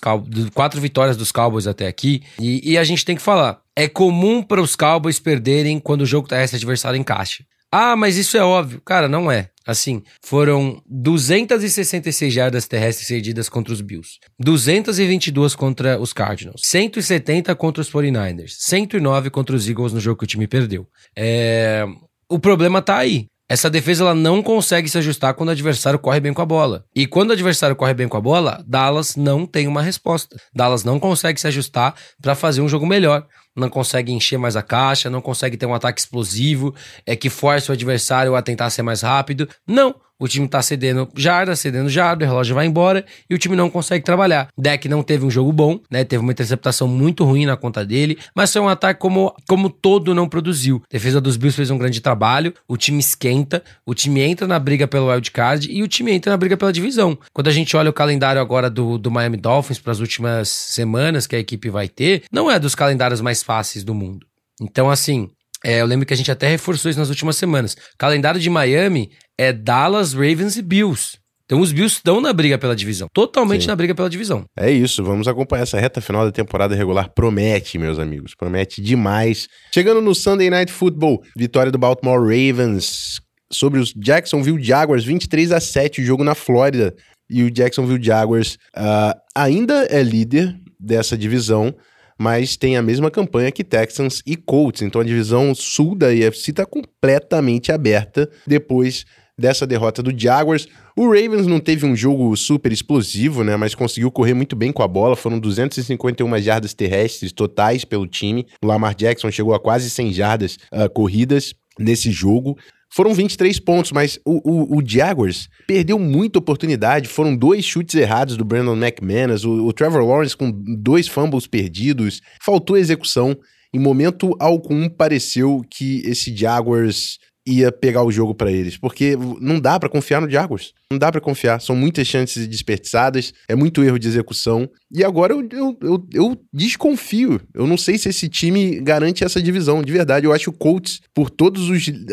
[0.53, 4.41] quatro vitórias dos Cowboys até aqui, e, e a gente tem que falar, é comum
[4.41, 7.43] para os Cowboys perderem quando o jogo terrestre adversário encaixa.
[7.71, 8.79] Ah, mas isso é óbvio.
[8.85, 9.49] Cara, não é.
[9.65, 17.81] Assim, foram 266 jardas terrestres cedidas contra os Bills, 222 contra os Cardinals, 170 contra
[17.81, 20.85] os 49ers, 109 contra os Eagles no jogo que o time perdeu.
[21.15, 21.85] É...
[22.29, 23.27] O problema tá aí.
[23.49, 26.85] Essa defesa ela não consegue se ajustar quando o adversário corre bem com a bola.
[26.95, 30.35] E quando o adversário corre bem com a bola, Dallas não tem uma resposta.
[30.53, 34.61] Dallas não consegue se ajustar para fazer um jogo melhor não consegue encher mais a
[34.61, 36.73] caixa, não consegue ter um ataque explosivo,
[37.05, 39.47] é que força o adversário a tentar ser mais rápido.
[39.67, 43.57] Não, o time tá cedendo jarda, cedendo jarda, o relógio vai embora e o time
[43.57, 44.47] não consegue trabalhar.
[44.57, 46.05] Deck não teve um jogo bom, né?
[46.05, 50.15] Teve uma interceptação muito ruim na conta dele, mas foi um ataque como, como todo
[50.15, 50.81] não produziu.
[50.85, 54.57] A defesa dos Bills fez um grande trabalho, o time esquenta, o time entra na
[54.57, 57.17] briga pelo wild card e o time entra na briga pela divisão.
[57.33, 61.27] Quando a gente olha o calendário agora do, do Miami Dolphins para as últimas semanas
[61.27, 64.25] que a equipe vai ter, não é dos calendários mais fáceis do mundo.
[64.61, 65.29] Então, assim,
[65.63, 67.73] é, eu lembro que a gente até reforçou isso nas últimas semanas.
[67.73, 71.17] O calendário de Miami é Dallas, Ravens e Bills.
[71.45, 73.07] Então os Bills estão na briga pela divisão.
[73.13, 73.67] Totalmente Sim.
[73.67, 74.45] na briga pela divisão.
[74.57, 77.09] É isso, vamos acompanhar essa reta final da temporada regular.
[77.13, 79.47] Promete, meus amigos, promete demais.
[79.73, 83.21] Chegando no Sunday Night Football, vitória do Baltimore Ravens
[83.51, 86.95] sobre os Jacksonville Jaguars, 23 a 7, o jogo na Flórida.
[87.29, 91.73] E o Jacksonville Jaguars uh, ainda é líder dessa divisão,
[92.17, 94.81] mas tem a mesma campanha que Texans e Colts.
[94.81, 99.05] Então a divisão sul da AFC está completamente aberta depois
[99.39, 100.67] dessa derrota do Jaguars.
[100.95, 104.83] O Ravens não teve um jogo super explosivo, né, mas conseguiu correr muito bem com
[104.83, 105.15] a bola.
[105.15, 108.45] Foram 251 jardas terrestres totais pelo time.
[108.63, 112.57] O Lamar Jackson chegou a quase 100 jardas uh, corridas nesse jogo.
[112.95, 117.07] Foram 23 pontos, mas o, o, o, Jaguars perdeu muita oportunidade.
[117.07, 122.21] Foram dois chutes errados do Brandon McManus, o, o Trevor Lawrence com dois fumbles perdidos.
[122.39, 123.35] Faltou execução.
[123.73, 129.59] Em momento algum pareceu que esse Jaguars ia pegar o jogo para eles, porque não
[129.59, 130.73] dá para confiar no Jaguars.
[130.89, 134.69] Não dá para confiar, são muitas chances desperdiçadas, é muito erro de execução.
[134.91, 137.41] E agora eu, eu, eu, eu, desconfio.
[137.53, 139.81] Eu não sei se esse time garante essa divisão.
[139.81, 141.63] De verdade, eu acho que o Colts, por todas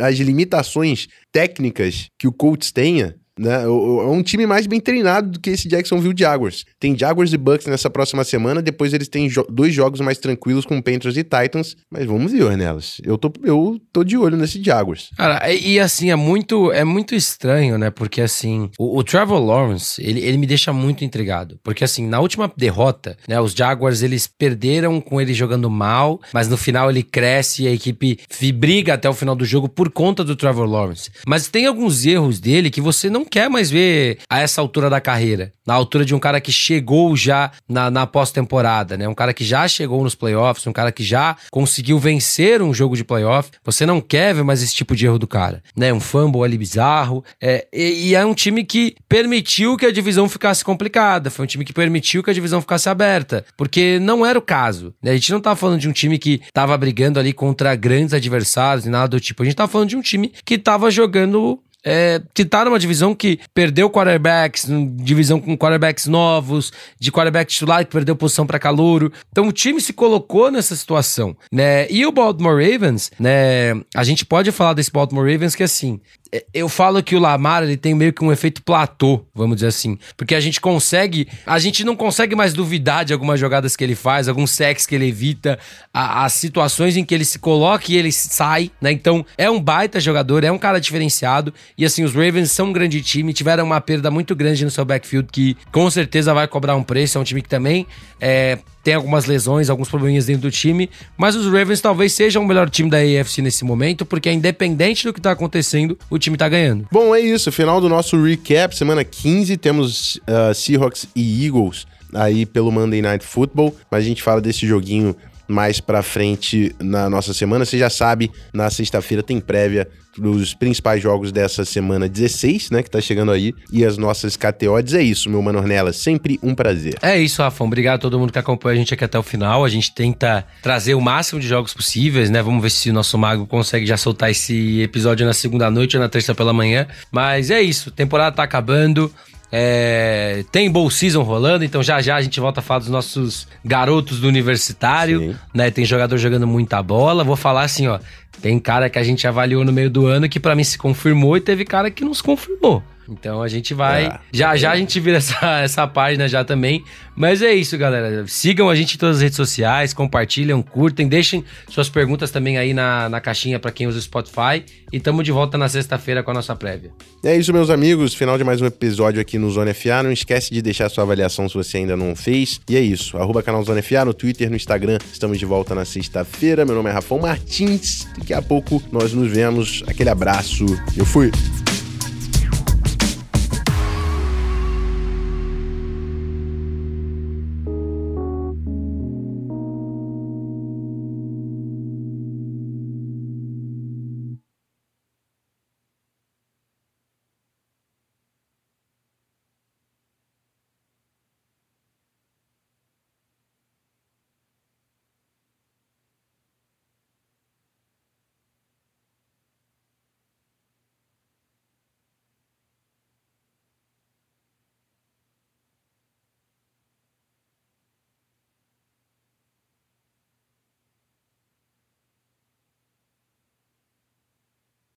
[0.00, 3.62] as limitações técnicas que o Colts tenha, né?
[3.64, 6.64] É um time mais bem treinado do que esse Jacksonville Jaguars.
[6.78, 10.66] Tem Jaguars e Bucks nessa próxima semana, depois eles têm jo dois jogos mais tranquilos
[10.66, 13.00] com Panthers e Titans, mas vamos ver, Ornelas.
[13.02, 15.10] Eu tô, eu tô de olho nesse Jaguars.
[15.16, 17.90] Cara, e, e assim, é muito, é muito estranho, né?
[17.90, 21.58] Porque assim, o, o Trevor Lawrence, ele, ele me deixa muito intrigado.
[21.62, 26.48] Porque assim, na última derrota, né, os Jaguars, eles perderam com ele jogando mal, mas
[26.48, 28.18] no final ele cresce e a equipe
[28.52, 31.10] briga até o final do jogo por conta do Trevor Lawrence.
[31.26, 35.00] Mas tem alguns erros dele que você não quer mais ver a essa altura da
[35.00, 35.52] carreira.
[35.66, 39.08] Na altura de um cara que chegou já na, na pós-temporada, né?
[39.08, 42.96] Um cara que já chegou nos playoffs, um cara que já conseguiu vencer um jogo
[42.96, 43.50] de playoff.
[43.64, 45.92] Você não quer ver mais esse tipo de erro do cara, né?
[45.92, 47.24] Um fumble ali bizarro.
[47.40, 51.30] É, e, e é um time que permitiu que a divisão ficasse complicada.
[51.30, 53.44] Foi um time que permitiu que a divisão ficasse aberta.
[53.56, 54.92] Porque não era o caso.
[55.02, 55.12] Né?
[55.12, 58.86] A gente não tá falando de um time que tava brigando ali contra grandes adversários
[58.86, 59.42] e nada do tipo.
[59.42, 63.14] A gente tá falando de um time que tava jogando é, que tá numa divisão
[63.14, 64.66] que perdeu quarterbacks,
[64.96, 69.12] divisão com quarterbacks novos, de quarterback titular que perdeu posição para calouro.
[69.30, 71.90] Então o time se colocou nessa situação, né?
[71.90, 73.72] E o Baltimore Ravens, né?
[73.94, 76.00] A gente pode falar desse Baltimore Ravens que assim,
[76.32, 79.68] é, eu falo que o Lamar ele tem meio que um efeito platô, vamos dizer
[79.68, 83.82] assim, porque a gente consegue, a gente não consegue mais duvidar de algumas jogadas que
[83.82, 85.58] ele faz, alguns sacks que ele evita,
[85.92, 88.92] a, as situações em que ele se coloca e ele sai, né?
[88.92, 92.72] Então é um baita jogador, é um cara diferenciado e assim os Ravens são um
[92.74, 96.76] grande time, tiveram uma perda muito grande no seu backfield que com certeza vai cobrar
[96.76, 97.86] um preço, é um time que também
[98.20, 102.46] é, tem algumas lesões, alguns probleminhas dentro do time, mas os Ravens talvez sejam o
[102.46, 106.50] melhor time da AFC nesse momento, porque independente do que tá acontecendo, o time tá
[106.50, 106.86] ganhando.
[106.92, 107.50] Bom, é isso.
[107.50, 108.76] Final do nosso recap.
[108.76, 114.22] Semana 15 temos uh, Seahawks e Eagles aí pelo Monday Night Football, mas a gente
[114.22, 115.16] fala desse joguinho
[115.50, 117.64] mais pra frente na nossa semana.
[117.64, 122.90] Você já sabe, na sexta-feira tem prévia dos principais jogos dessa semana 16, né, que
[122.90, 124.94] tá chegando aí, e as nossas KTOs.
[124.94, 126.96] É isso, meu Mano Ornella, sempre um prazer.
[127.00, 127.66] É isso, Rafão.
[127.66, 129.64] Obrigado a todo mundo que acompanha a gente aqui até o final.
[129.64, 132.42] A gente tenta trazer o máximo de jogos possíveis, né?
[132.42, 136.02] Vamos ver se o nosso mago consegue já soltar esse episódio na segunda noite ou
[136.02, 136.86] na terça pela manhã.
[137.10, 139.12] Mas é isso, temporada tá acabando.
[139.52, 143.48] É, tem Bowl Season rolando, então já já a gente volta a falar dos nossos
[143.64, 145.70] garotos do universitário, né?
[145.70, 147.24] Tem jogador jogando muita bola.
[147.24, 147.98] Vou falar assim, ó.
[148.40, 151.36] Tem cara que a gente avaliou no meio do ano que para mim se confirmou
[151.36, 152.82] e teve cara que não se confirmou.
[153.10, 154.06] Então a gente vai.
[154.06, 154.20] É.
[154.32, 156.84] Já já a gente vira essa, essa página já também.
[157.16, 158.24] Mas é isso, galera.
[158.26, 162.72] Sigam a gente em todas as redes sociais, compartilham, curtem, deixem suas perguntas também aí
[162.72, 164.64] na, na caixinha para quem usa o Spotify.
[164.92, 166.90] E tamo de volta na sexta-feira com a nossa prévia.
[167.22, 168.14] É isso, meus amigos.
[168.14, 170.02] Final de mais um episódio aqui no Zona FA.
[170.02, 172.60] Não esquece de deixar sua avaliação se você ainda não fez.
[172.68, 173.16] E é isso.
[173.18, 174.98] Arroba canal Zona FA no Twitter, no Instagram.
[175.12, 176.64] Estamos de volta na sexta-feira.
[176.64, 178.08] Meu nome é Rafão Martins.
[178.18, 179.84] Daqui a pouco nós nos vemos.
[179.86, 180.64] Aquele abraço.
[180.96, 181.30] Eu fui.